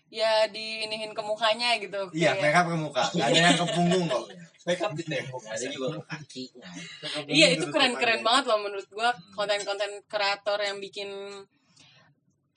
ya 0.09 0.49
diinihin 0.49 1.13
ke 1.13 1.21
mukanya 1.21 1.77
gitu. 1.77 2.09
iya 2.17 2.33
Kayak- 2.33 2.41
make 2.41 2.57
up 2.57 2.67
ke 2.67 2.77
muka 2.77 3.03
nggak 3.15 3.29
ada 3.29 3.39
yang 3.39 3.57
ke 3.57 3.67
punggung 3.73 4.05
kok 4.09 4.25
make 4.65 4.81
up 4.81 4.93
di 4.93 5.05
tembok 5.05 5.43
ada 5.45 5.67
juga 5.67 5.87
ke 5.93 6.01
kaki 6.07 6.45
ada. 6.57 7.29
Iya 7.29 7.47
itu 7.53 7.65
keren-keren 7.69 8.21
banget 8.21 8.45
loh 8.49 8.59
menurut 8.59 8.89
gua 8.89 9.13
konten-konten 9.37 10.01
kreator 10.05 10.59
yang 10.59 10.77
bikin 10.79 11.09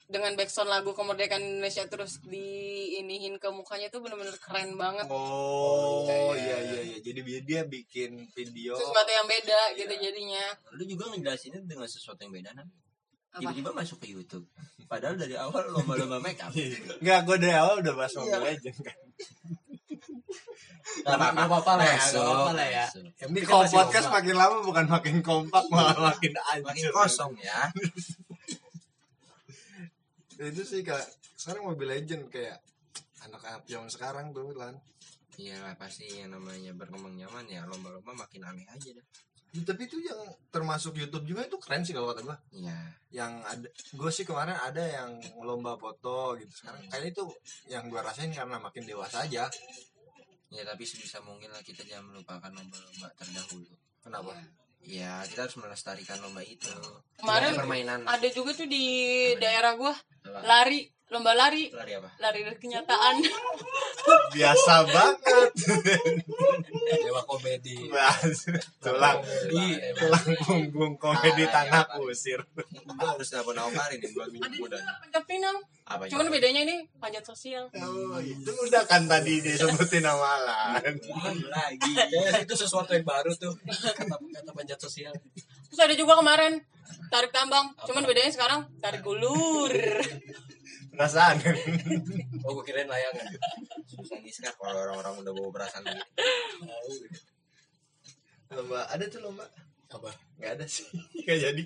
dengan 0.08 0.36
backsound 0.36 0.68
lagu 0.68 0.92
kemerdekaan 0.92 1.40
Indonesia 1.40 1.88
terus 1.88 2.20
diinihin 2.22 3.40
ke 3.40 3.48
mukanya 3.48 3.88
tuh 3.88 4.04
bener-bener 4.04 4.36
keren 4.36 4.76
banget. 4.76 5.08
oh 5.08 6.36
iya 6.36 6.56
iya 6.60 6.80
iya 6.84 6.98
jadi 7.00 7.20
dia, 7.24 7.40
dia 7.40 7.60
bikin 7.64 8.28
video 8.30 8.76
Sesuatu 8.76 9.08
yang 9.08 9.24
beda 9.24 9.72
gitu 9.72 9.88
jadinya. 9.88 10.44
lu 10.76 10.84
juga 10.84 11.08
ngejelasinnya 11.08 11.64
dengan 11.64 11.88
sesuatu 11.88 12.20
yang 12.20 12.32
beda 12.32 12.52
kan? 12.52 12.68
Tiba-tiba 13.38 13.70
masuk 13.72 13.98
ke 14.02 14.12
YouTube. 14.12 14.44
Padahal 14.84 15.16
dari 15.16 15.34
awal 15.40 15.72
lomba-lomba 15.72 16.20
make 16.20 16.40
up 16.44 16.52
nggak 17.02 17.20
gue 17.24 17.36
dari 17.40 17.54
awal 17.56 17.80
udah 17.80 17.94
bahas 17.96 18.12
Mobile 18.18 18.44
Legend 18.44 18.78
kan. 18.84 18.98
Nggak 21.02 21.16
apa-apa 21.48 21.72
lah 21.80 21.86
ya, 21.88 21.96
Masuk, 21.96 22.20
apa-apa 22.20 22.52
lah 22.52 22.68
ya. 22.68 22.84
masuk. 22.84 23.02
Yang 23.16 23.30
ini 23.32 23.40
kalau 23.48 23.64
podcast 23.72 24.08
makin 24.12 24.36
lama 24.36 24.56
bukan 24.60 24.86
makin 24.92 25.16
kompak 25.24 25.64
malah 25.72 25.96
makin 25.96 26.32
makin 26.36 26.62
anjir. 26.68 26.92
Kosong 26.92 27.32
ya. 27.40 27.72
Itu 30.36 30.62
sih 30.68 30.84
kak. 30.84 31.00
Sekarang 31.38 31.72
Mobile 31.72 31.96
Legend 31.96 32.28
kayak 32.28 32.60
anak-anak 33.24 33.62
zaman 33.64 33.88
sekarang 33.88 34.26
tuh 34.34 34.50
lan 34.58 34.74
iya 35.40 35.72
pasti 35.80 36.04
yang 36.12 36.34
namanya 36.36 36.76
berkembang 36.76 37.16
zaman 37.16 37.48
ya 37.48 37.64
lomba-lomba 37.64 38.12
makin 38.12 38.44
aneh 38.44 38.66
aja 38.68 38.90
dah. 38.92 39.00
Ya, 39.00 39.31
tapi 39.60 39.84
itu 39.84 40.00
yang 40.00 40.16
termasuk 40.48 40.96
YouTube 40.96 41.28
juga 41.28 41.44
itu 41.44 41.60
keren 41.60 41.84
sih 41.84 41.92
kalau 41.92 42.08
kata 42.08 42.24
gua. 42.24 42.36
Iya. 42.56 42.76
Yang 43.12 43.32
ada 43.44 43.68
gue 43.68 44.10
sih 44.10 44.24
kemarin 44.24 44.56
ada 44.56 44.80
yang 44.80 45.20
lomba 45.44 45.76
foto 45.76 46.32
gitu. 46.40 46.48
Sekarang 46.48 46.80
kayaknya 46.88 47.12
itu 47.12 47.24
yang 47.68 47.84
gua 47.92 48.00
rasain 48.00 48.32
karena 48.32 48.56
makin 48.56 48.88
dewasa 48.88 49.28
aja. 49.28 49.52
Ya 50.48 50.62
tapi 50.64 50.88
sebisa 50.88 51.20
mungkin 51.20 51.52
lah 51.52 51.60
kita 51.60 51.84
jangan 51.84 52.16
melupakan 52.16 52.48
lomba-lomba 52.48 53.12
terdahulu. 53.20 53.68
Kenapa? 54.00 54.32
Ya 54.80 55.20
kita 55.28 55.44
harus 55.44 55.56
melestarikan 55.60 56.16
lomba 56.24 56.40
itu. 56.40 56.72
Kemarin 57.20 57.52
permainan. 57.52 58.00
ada 58.08 58.28
juga 58.32 58.56
tuh 58.56 58.64
di 58.64 58.88
daerah 59.36 59.76
gua 59.76 59.92
Apa? 59.92 60.40
lari 60.48 60.88
lomba 61.12 61.32
lari. 61.38 61.70
Lari 61.70 61.92
apa? 61.94 62.10
Lari 62.18 62.40
dari 62.42 62.58
kenyataan. 62.58 63.14
Biasa 64.36 64.72
banget. 64.88 65.50
Dewa 67.06 67.22
komedi. 67.28 67.76
Tulang. 68.82 69.22
Tulang 69.94 70.26
punggung 70.42 70.94
komedi 70.98 71.44
tanah 71.46 71.86
kusir. 72.00 72.42
Gue 72.58 73.06
harus 73.06 73.28
nelfon 73.30 73.60
Aukarin 73.62 74.00
nih 74.02 74.10
buat 74.16 74.28
kuda 74.32 74.72
juga 74.82 74.92
panjat 75.04 75.24
pinang. 75.28 75.56
Apa 75.82 76.02
cuman 76.08 76.26
bedanya 76.32 76.60
ini 76.64 76.76
panjat 76.96 77.24
sosial. 77.26 77.68
Oh 77.76 78.18
itu 78.22 78.50
udah 78.50 78.82
kan 78.88 79.04
tadi 79.04 79.42
disebutin 79.42 80.06
nama 80.06 80.40
Alan. 80.40 80.94
Lagi. 81.52 81.92
Itu 82.42 82.54
sesuatu 82.56 82.96
yang 82.96 83.04
baru 83.04 83.34
tuh. 83.36 83.52
Kata 83.66 84.06
kata 84.32 84.50
panjat 84.54 84.78
sosial. 84.80 85.12
Terus 85.68 85.80
ada 85.80 85.94
juga 85.96 86.16
kemarin 86.16 86.62
tarik 87.12 87.32
tambang. 87.34 87.76
Cuman 87.84 88.08
bedanya 88.08 88.32
sekarang 88.32 88.64
tarik 88.80 89.04
ulur 89.04 89.72
perasaan. 90.92 91.36
Oh 92.44 92.58
gue 92.58 92.64
kirain 92.66 92.90
layangan 92.90 93.22
susah 93.86 94.18
nih 94.18 94.32
sekarang. 94.34 94.58
Kalau 94.58 94.80
orang-orang 94.82 95.14
udah 95.22 95.32
bawa 95.32 95.50
perasaan 95.54 95.82
gitu. 95.86 96.04
Lomba. 98.52 98.84
Ada 98.90 99.04
tuh 99.08 99.20
lomba? 99.22 99.46
Apa? 99.88 100.10
Nggak 100.36 100.50
ada 100.58 100.66
sih. 100.66 100.86
Nggak 101.22 101.38
jadi. 101.38 101.62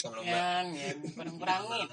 Kalau 0.00 0.18
lomba. 0.18 0.32
Ya 0.32 0.64
ya 0.66 0.92
kurang 1.14 1.36
kurangin 1.36 1.88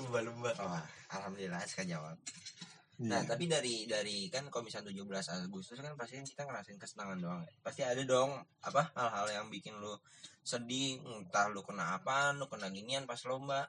lomba-lomba. 0.00 0.50
Oh, 0.58 0.82
alhamdulillah 1.12 1.60
sekarang 1.68 2.00
jawab 2.00 2.16
Nah, 3.00 3.24
tapi 3.24 3.48
dari 3.48 3.88
dari 3.88 4.28
kan 4.28 4.46
kalau 4.52 4.68
misalnya 4.68 4.92
17 4.92 5.48
Agustus 5.48 5.80
kan 5.80 5.96
pasti 5.96 6.20
kan 6.20 6.26
kita 6.28 6.42
ngerasain 6.44 6.78
kesenangan 6.78 7.18
doang. 7.18 7.40
ya. 7.42 7.50
Pasti 7.64 7.80
ada 7.82 7.98
dong 8.04 8.36
apa 8.62 8.92
hal-hal 8.94 9.26
yang 9.42 9.46
bikin 9.48 9.74
lu 9.80 9.96
sedih, 10.44 11.00
entah 11.00 11.48
lu 11.48 11.64
kena 11.64 11.96
apa, 11.98 12.36
lu 12.36 12.46
kena 12.46 12.68
ginian 12.68 13.08
pas 13.08 13.18
lomba. 13.24 13.66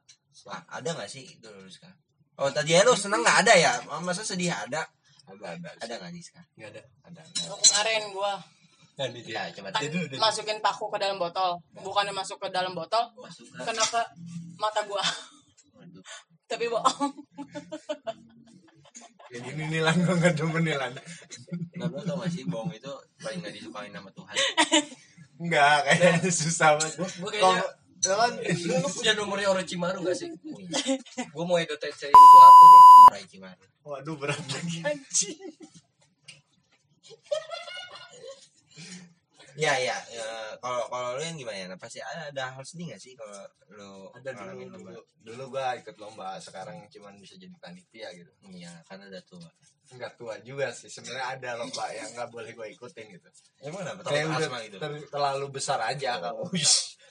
Ah, 0.51 0.61
ada 0.67 0.91
nggak 0.93 1.09
sih 1.09 1.23
itu 1.23 1.47
lu 1.49 1.71
sekarang? 1.71 1.97
Oh, 2.37 2.49
tadi 2.51 2.73
ya 2.75 2.83
lu 2.83 2.93
seneng 2.93 3.23
nggak 3.23 3.47
ada 3.47 3.53
ya? 3.55 3.73
Masa 4.03 4.21
sedih 4.25 4.51
ada? 4.51 4.85
ada 5.23 5.55
ada 5.55 5.69
Ada 5.79 5.93
nggak 6.03 6.11
sih 6.19 6.23
sekarang? 6.29 6.49
nggak 6.59 6.69
ada 6.75 6.81
Ada. 7.07 7.21
Oh, 7.47 7.57
kemarin 7.63 8.03
gua 8.11 8.33
nah. 8.93 9.09
Ya, 9.09 9.49
coba 9.49 9.73
kan 9.73 9.81
masukin 10.21 10.61
paku 10.61 10.85
ke 10.93 11.01
dalam 11.01 11.17
botol 11.17 11.57
bukannya 11.73 12.13
masuk 12.13 12.37
ke 12.37 12.53
dalam 12.53 12.77
botol 12.77 13.01
masuk 13.17 13.49
ke 13.49 13.65
kena 13.65 13.81
ke 13.81 14.01
mata 14.61 14.85
gua 14.85 15.01
Waduh. 15.73 16.03
tapi 16.45 16.69
bohong 16.69 17.09
kayak 19.33 19.43
gini 19.43 19.63
nih 19.67 19.81
lan 19.81 19.97
gue 19.97 20.13
nggak 20.13 20.35
demen 20.37 20.61
nih 20.61 20.77
lan 20.77 20.93
Nah, 21.73 21.89
lu 21.89 21.99
tau 21.99 22.21
gak 22.21 22.29
sih 22.29 22.45
bohong 22.45 22.69
itu 22.69 22.87
paling 23.17 23.41
gak 23.41 23.49
disukain 23.51 23.89
sama 23.89 24.13
Tuhan. 24.13 24.35
nggak 25.41 25.77
kayaknya 25.83 26.29
susah 26.31 26.77
banget. 26.77 26.93
Gua 27.17 27.29
kayaknya- 27.29 27.65
Kalau- 27.65 27.81
Lan, 28.03 28.35
lu, 28.35 28.75
lu 28.77 28.89
punya 28.91 29.15
nomornya 29.15 29.47
Orochimaru 29.49 30.03
gak 30.03 30.13
sih? 30.13 30.27
Gue 31.25 31.43
mau 31.43 31.55
deteksi 31.55 32.05
sesuatu 32.05 32.63
nih? 32.63 32.81
Rai 33.09 33.23
Cimaru. 33.25 33.63
waduh 33.81 34.15
berat 34.15 34.43
lagi. 34.43 34.79
Anjing 34.83 35.39
Ya 39.53 39.73
ya, 39.77 39.93
ya, 40.09 40.25
kalau 40.57 40.89
kalau 40.89 41.13
lu 41.13 41.21
yang 41.21 41.37
gimana 41.37 41.57
ya? 41.61 41.67
Pasti 41.77 42.01
ada, 42.01 42.33
ada 42.33 42.43
hal 42.57 42.63
sedih 42.65 42.89
gak 42.89 43.01
sih 43.01 43.13
kalau 43.13 43.37
lu 43.69 43.91
ada 44.17 44.29
dulu 44.33 44.65
dulu 44.65 45.01
dulu 45.21 45.43
gua 45.53 45.77
ikut 45.77 45.93
lomba 46.01 46.41
sekarang 46.41 46.89
cuman 46.89 47.21
bisa 47.21 47.37
jadi 47.37 47.53
panitia 47.61 48.09
gitu 48.17 48.31
Iya, 48.49 48.73
kan 48.89 48.97
ada 49.01 49.21
tuh. 49.21 49.41
Nggak 49.85 50.15
tua 50.15 50.39
juga 50.39 50.69
sih 50.69 50.87
sebenarnya 50.87 51.27
ada 51.33 51.49
lomba 51.55 51.85
yang 51.89 52.07
nggak 52.09 52.29
boleh 52.29 52.51
gue 52.51 52.67
ikutin 52.71 53.05
gitu 53.11 53.29
Emang 53.61 53.83
kenapa? 53.83 53.99
kayak 54.05 54.25
udah 54.25 54.39
asma 54.39 54.57
gitu. 54.61 54.77
ter- 54.77 55.07
terlalu 55.07 55.45
besar 55.49 55.79
aja 55.79 56.11
kalau 56.17 56.47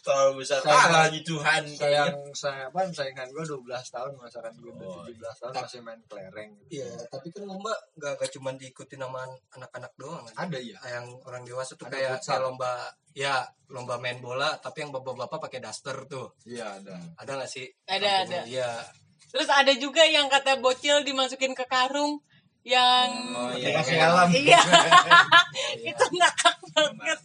Terlalu 0.03 0.43
besar. 0.43 0.59
Saya- 0.59 0.75
Ah, 0.75 1.07
lagi 1.07 1.23
Tuhan. 1.23 1.63
kayak 1.73 1.95
yang 2.11 2.19
saya 2.35 2.67
apa 2.67 2.91
saingan 2.91 3.31
gue 3.31 3.45
12 3.47 3.63
tahun 3.87 4.19
masakan 4.19 4.51
gue 4.53 4.75
udah 4.75 4.89
Oh, 4.89 5.07
17 5.07 5.15
tahun 5.39 5.53
masih 5.57 5.81
main 5.81 6.01
kelereng 6.03 6.51
gitu. 6.59 6.71
Iya, 6.75 6.91
tapi 7.07 7.31
kan 7.31 7.43
lomba 7.47 7.71
gak, 7.95 8.19
gak 8.19 8.31
cuma 8.33 8.51
diikuti 8.53 8.99
sama 8.99 9.23
anak-anak 9.53 9.93
doang 9.95 10.27
kan. 10.27 10.35
ada 10.43 10.59
ya 10.59 10.75
Yang 10.83 11.07
orang 11.23 11.43
dewasa 11.45 11.73
tuh 11.73 11.87
Ada 11.87 12.19
kayak, 12.19 12.41
lomba 12.41 12.73
ya 13.15 13.35
lomba 13.69 13.95
main 13.97 14.19
bola 14.19 14.59
tapi 14.59 14.83
yang 14.83 14.91
bapak-bapak 14.91 15.39
pakai 15.41 15.61
daster 15.61 15.95
tuh. 16.05 16.35
iya 16.43 16.75
ada 16.75 16.99
Ada 17.15 17.39
gak 17.39 17.51
sih? 17.53 17.71
Ada, 17.87 18.27
Kampung- 18.27 18.27
ada. 18.27 18.41
Iya. 18.45 18.71
terus 19.31 19.49
ada 19.49 19.73
juga 19.73 20.03
yang 20.03 20.27
kata 20.27 20.59
bocil 20.59 21.01
dimasukin 21.01 21.55
ke 21.55 21.63
karung 21.65 22.19
yang 22.63 23.11
Oh 23.35 23.51
iya, 23.53 23.75
Dikasih 23.75 23.95
kayak 23.99 24.07
helm. 24.07 24.31
iya 24.39 24.61
itu 25.91 26.05
ngakak 26.15 26.57
banget 26.71 27.19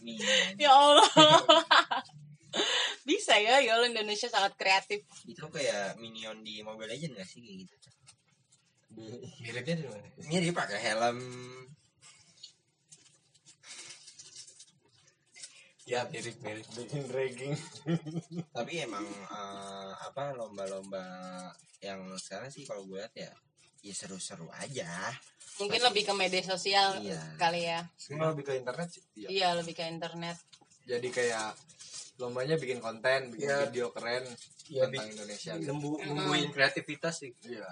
ya 0.58 0.70
Allah 0.70 1.06
bisa 3.08 3.38
ya 3.38 3.62
ya 3.62 3.78
Allah 3.78 3.86
Indonesia 3.86 4.26
sangat 4.26 4.58
kreatif 4.58 5.06
Itu 5.24 5.46
kayak 5.48 5.94
minion 5.96 6.42
di 6.42 6.58
Mobile 6.60 6.90
Legends 6.90 7.14
gak 7.14 7.28
sih 7.28 7.38
kayak 7.40 7.56
gitu? 7.64 7.74
Miripnya 9.38 9.74
di 9.78 9.84
mana? 9.86 10.08
Mirip 10.26 10.52
pakai 10.52 10.78
helm. 10.82 11.18
Ya 15.86 16.04
mirip 16.10 16.36
mirip. 16.42 16.66
bikin 16.74 17.04
ragging 17.08 17.54
Tapi 18.52 18.72
emang 18.82 19.06
eh, 19.06 19.92
apa 20.04 20.34
lomba-lomba 20.34 21.06
yang 21.80 22.02
sekarang 22.18 22.50
sih 22.50 22.66
kalau 22.68 22.84
gue 22.84 22.98
lihat 23.00 23.14
ya 23.14 23.30
ya 23.88 23.94
seru-seru 23.96 24.46
aja. 24.54 24.92
mungkin 25.56 25.80
lebih 25.82 26.04
ke 26.04 26.12
media 26.12 26.42
sosial 26.44 27.00
Iya. 27.00 27.18
kali 27.34 27.64
ya 27.64 27.82
semua 27.96 28.30
lebih 28.30 28.44
ke 28.44 28.54
internet 28.54 28.88
sih 28.88 29.02
iya. 29.16 29.28
iya 29.28 29.48
lebih 29.52 29.74
ke 29.74 29.82
internet 29.84 30.38
jadi 30.84 31.08
kayak 31.08 31.50
lombanya 32.16 32.54
bikin 32.54 32.78
konten 32.78 33.30
bikin 33.30 33.46
Iya. 33.46 33.66
video 33.66 33.90
keren 33.90 34.22
Iya, 34.68 34.84
tentang 34.84 35.06
bi- 35.08 35.12
Indonesia 35.14 35.52
gitu. 35.56 35.66
Nembu, 35.66 35.90
nembuin 35.98 36.48
kreativitas 36.50 37.14
sih. 37.18 37.32
iya 37.42 37.64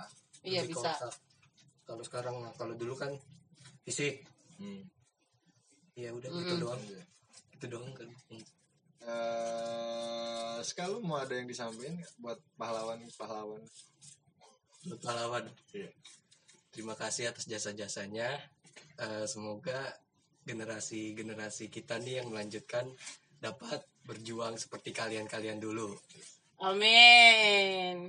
iya 0.42 0.60
Lebih 0.64 0.74
bisa. 0.74 0.96
Kalau 1.84 2.00
sekarang 2.00 2.36
kalau 2.54 2.72
dulu 2.72 2.94
kan 2.94 3.12
fisik. 3.82 4.24
Hmm. 4.56 4.80
Ya 5.92 6.10
udah 6.10 6.24
gitu 6.26 6.54
Mm. 6.56 6.60
doang. 6.60 6.80
Iya. 6.82 7.02
Itu 7.52 7.64
doang 7.68 7.92
kan. 7.92 8.08
Eh, 9.06 10.56
sekarang 10.62 10.98
mau 11.00 11.16
ada 11.16 11.30
yang 11.32 11.44
disampaikan 11.44 11.94
buat 12.16 12.40
pahlawan 12.56 12.98
pahlawan. 14.96 15.44
Iya. 15.70 15.90
Terima 16.70 16.92
kasih 16.92 17.28
atas 17.28 17.44
jasa-jasanya. 17.44 18.36
Eh, 18.96 19.24
semoga 19.24 19.92
generasi-generasi 20.42 21.68
kita 21.68 21.96
nih 21.96 22.20
yang 22.20 22.30
melanjutkan 22.30 22.86
dapat 23.36 23.78
berjuang 24.02 24.54
seperti 24.54 24.90
kalian-kalian 24.90 25.58
dulu. 25.58 25.92
amin 26.56 28.08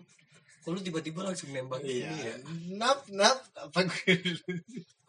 Kok 0.62 0.70
lu 0.70 0.80
tiba-tiba 0.80 1.20
langsung 1.22 1.50
nembak 1.50 1.80
iya 1.82 2.08
ini 2.08 2.20
ya? 2.22 2.36
nap 2.74 3.00
nap 3.10 3.38
apa 3.54 3.84
gue 3.84 4.16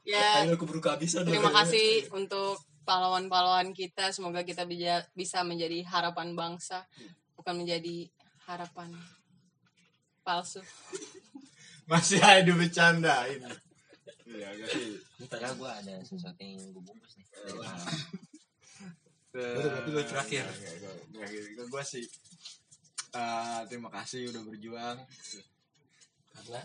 ya 0.03 0.43
Ayo 0.43 0.55
keburu 0.55 0.79
kehabisan. 0.79 1.23
terima 1.23 1.51
kasih 1.53 2.07
untuk 2.11 2.59
pahlawan-pahlawan 2.83 3.71
kita 3.71 4.11
semoga 4.11 4.43
kita 4.43 4.65
bija- 4.65 5.07
bisa 5.13 5.43
menjadi 5.43 5.83
harapan 5.85 6.33
bangsa 6.33 6.83
bukan 7.35 7.63
menjadi 7.63 8.11
harapan 8.45 8.91
palsu 10.23 10.59
masih 11.91 12.21
ada 12.21 12.53
bercandain 12.53 13.43
iya 14.29 14.49
gak 14.61 14.69
sih. 14.77 15.01
Gue 15.57 15.71
ada 15.73 15.95
sesuatu 16.05 16.37
yang 16.37 16.61
gue 16.69 16.83
bungkus 16.85 17.17
nih. 17.17 17.27
Udah, 19.33 19.73
berarti 19.73 19.91
gue 19.93 20.05
terakhir. 20.05 20.45
gue 21.57 21.83
sih 21.85 22.05
eh, 23.17 23.61
terima 23.73 23.89
kasih 23.89 24.29
udah 24.29 24.43
berjuang. 24.45 24.99
Karena? 26.37 26.61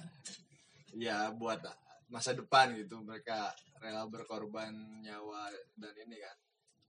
Ya 0.93 1.31
buat 1.31 1.63
masa 2.11 2.35
depan 2.35 2.75
gitu. 2.75 2.99
Mereka 2.99 3.55
rela 3.79 4.05
berkorban 4.11 4.75
nyawa 5.01 5.49
dan 5.79 5.93
ini 6.03 6.19
kan. 6.19 6.37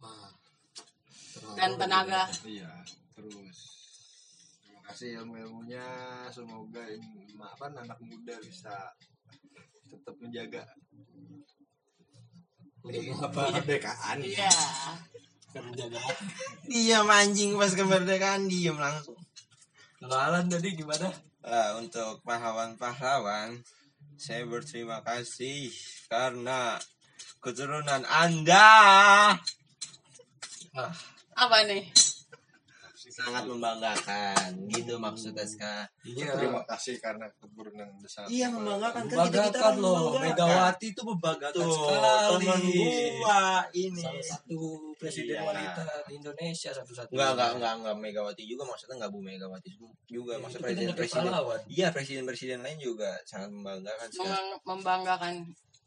Wah, 0.03 0.31
dan 1.55 1.79
tenaga. 1.79 2.29
Iya 2.43 2.83
terus 3.15 3.59
kasih 4.85 5.25
ilmu 5.25 5.41
ilmunya 5.41 5.85
semoga 6.29 6.85
ini, 6.85 7.25
apa 7.41 7.73
anak 7.73 7.97
muda 8.05 8.37
bisa 8.45 8.93
tetap 9.89 10.15
menjaga 10.21 10.63
apa? 12.85 13.41
kemerdekaan 13.49 14.21
iya 14.21 14.53
menjaga 15.57 16.01
Dia 16.67 17.01
mancing 17.07 17.55
pas 17.55 17.73
kemerdekaan 17.73 18.51
diem 18.51 18.75
langsung. 18.75 19.17
Kalau 20.03 20.19
Alan 20.19 20.51
tadi 20.51 20.75
gimana? 20.75 21.09
Ah, 21.47 21.79
untuk 21.79 22.21
pahlawan-pahlawan, 22.27 23.63
saya 24.19 24.43
berterima 24.51 25.01
kasih 25.07 25.71
karena 26.11 26.77
keturunan 27.39 28.03
Anda. 28.03 28.67
Ah, 30.75 30.93
apa 31.39 31.59
nih 31.71 31.87
sangat 33.15 33.47
membanggakan 33.47 34.67
gitu 34.67 34.99
maksud 34.99 35.31
SK 35.33 35.63
Iya. 36.03 36.35
terima 36.35 36.67
kasih 36.67 36.99
karena 36.99 37.31
keturunan 37.33 37.87
besar 38.03 38.27
iya 38.27 38.51
membanggakan 38.51 39.07
kan 39.07 39.31
kita 39.31 39.47
kita 39.47 39.55
Membanggakan 39.55 39.75
loh. 39.79 40.19
Megawati 40.19 40.87
itu 40.91 41.03
membanggakan 41.07 41.55
tuh 41.55 41.71
sekali. 41.71 42.43
teman 42.43 42.61
gua 43.15 43.43
ini 43.71 44.03
Salah 44.03 44.27
satu 44.27 44.59
presiden 44.99 45.39
Iya. 45.39 45.47
wanita 45.47 45.85
di 46.05 46.13
Indonesia 46.17 46.71
satu-satunya. 46.75 47.15
Enggak, 47.15 47.31
enggak, 47.31 47.51
enggak, 47.55 47.73
enggak 47.79 47.97
Megawati 48.03 48.43
juga 48.45 48.63
maksudnya 48.67 48.95
enggak 48.99 49.11
Bu 49.15 49.21
Megawati 49.23 49.69
juga 50.05 50.33
Itu 50.35 50.43
maksudnya 50.43 50.65
presiden 50.67 50.95
presiden. 50.95 51.31
Iya, 51.71 51.87
presiden-presiden 51.95 52.59
lain 52.61 52.79
juga 52.79 53.11
sangat 53.23 53.49
membanggakan 53.49 54.09
sekali. 54.11 54.27
Membang- 54.27 54.59
membanggakan 54.67 55.35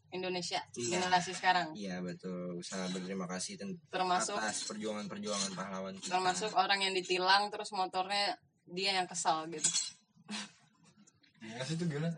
Indonesia 0.10 0.64
Iya. 0.72 0.98
generasi 0.98 1.32
sekarang 1.32 1.74
Iya, 1.74 2.00
betul. 2.00 2.60
Sangat 2.62 2.92
berterima 2.92 3.26
kasih 3.26 3.56
ten- 3.56 3.76
termasuk 3.88 4.36
atas 4.36 4.64
perjuangan-perjuangan 4.66 5.52
pahlawan 5.52 5.94
kita. 5.96 6.12
termasuk 6.14 6.52
orang 6.54 6.80
yang 6.82 6.94
ditilang 6.94 7.48
terus 7.48 7.70
motornya 7.72 8.36
dia 8.66 8.92
yang 8.94 9.06
kesal 9.06 9.48
gitu 9.48 9.68
Iya 11.40 11.62
sih 11.62 11.76
itu 11.76 11.86
gimana 11.86 12.12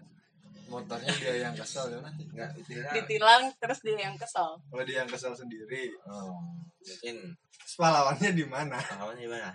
motornya 0.65 1.09
dia 1.15 1.33
yang 1.39 1.53
kesel 1.53 1.89
ya 1.89 1.97
enggak 1.99 2.49
itu 2.55 2.71
ya. 2.75 2.89
ditilang 2.93 3.49
terus 3.57 3.81
dia 3.81 3.97
yang 3.99 4.15
kesal 4.15 4.61
kalau 4.63 4.83
dia 4.83 5.01
yang 5.01 5.09
kesel 5.09 5.33
sendiri 5.33 5.89
Oh, 6.03 6.37
mungkin 6.79 7.33
pahlawannya 7.71 8.31
di 8.31 8.45
mana 8.45 8.77
pahlawannya 8.79 9.23
di 9.23 9.31
mana? 9.31 9.49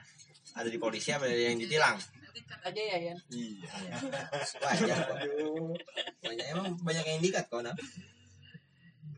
Ada 0.52 0.66
di 0.66 0.76
polisi 0.76 1.10
apa 1.10 1.24
ada 1.24 1.34
yang 1.34 1.54
ditilang? 1.56 1.98
nanti 1.98 2.40
cut 2.44 2.60
aja 2.64 2.82
ya 2.84 2.98
Yan 3.04 3.18
iya 3.28 3.70
Iya. 3.80 3.94
Banyak. 4.56 4.98
Banyak 6.20 6.46
emang 6.50 6.66
banyak 6.78 7.04
yang 7.04 7.20
dikat 7.20 7.46
kok, 7.46 7.62
Nap. 7.62 7.74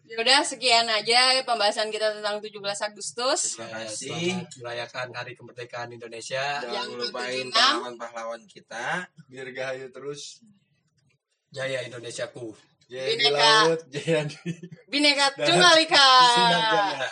Ya 0.06 0.16
udah 0.16 0.40
sekian 0.40 0.86
aja 0.86 1.36
pembahasan 1.42 1.88
kita 1.88 2.12
tentang 2.12 2.38
17 2.38 2.62
Agustus 2.62 3.54
Terima 3.54 3.82
kasih. 3.82 4.46
merayakan 4.56 5.06
Hari 5.10 5.32
Kemerdekaan 5.34 5.90
Indonesia. 5.90 6.62
Jangan 6.62 6.72
Yang 6.72 6.88
lupain 7.02 7.44
76. 7.44 7.52
pahlawan-pahlawan 7.52 8.42
kita. 8.46 8.86
biar 9.26 9.46
gahayu 9.50 9.86
terus 9.90 10.40
Jaya 11.48 11.82
Indonesiaku. 11.82 12.52
jaya 12.86 13.08
di 13.08 13.14
Bineka. 13.18 13.50
laut 13.66 13.82
jaya 13.90 14.20
di 14.24 14.36
Bineka 14.86 15.26
Tunggal 15.42 15.74
Ika. 15.80 16.10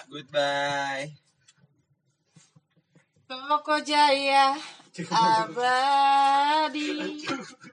Goodbye. 0.06 1.04
Toko 3.26 3.74
Jaya 3.82 4.54
abadi 5.10 7.18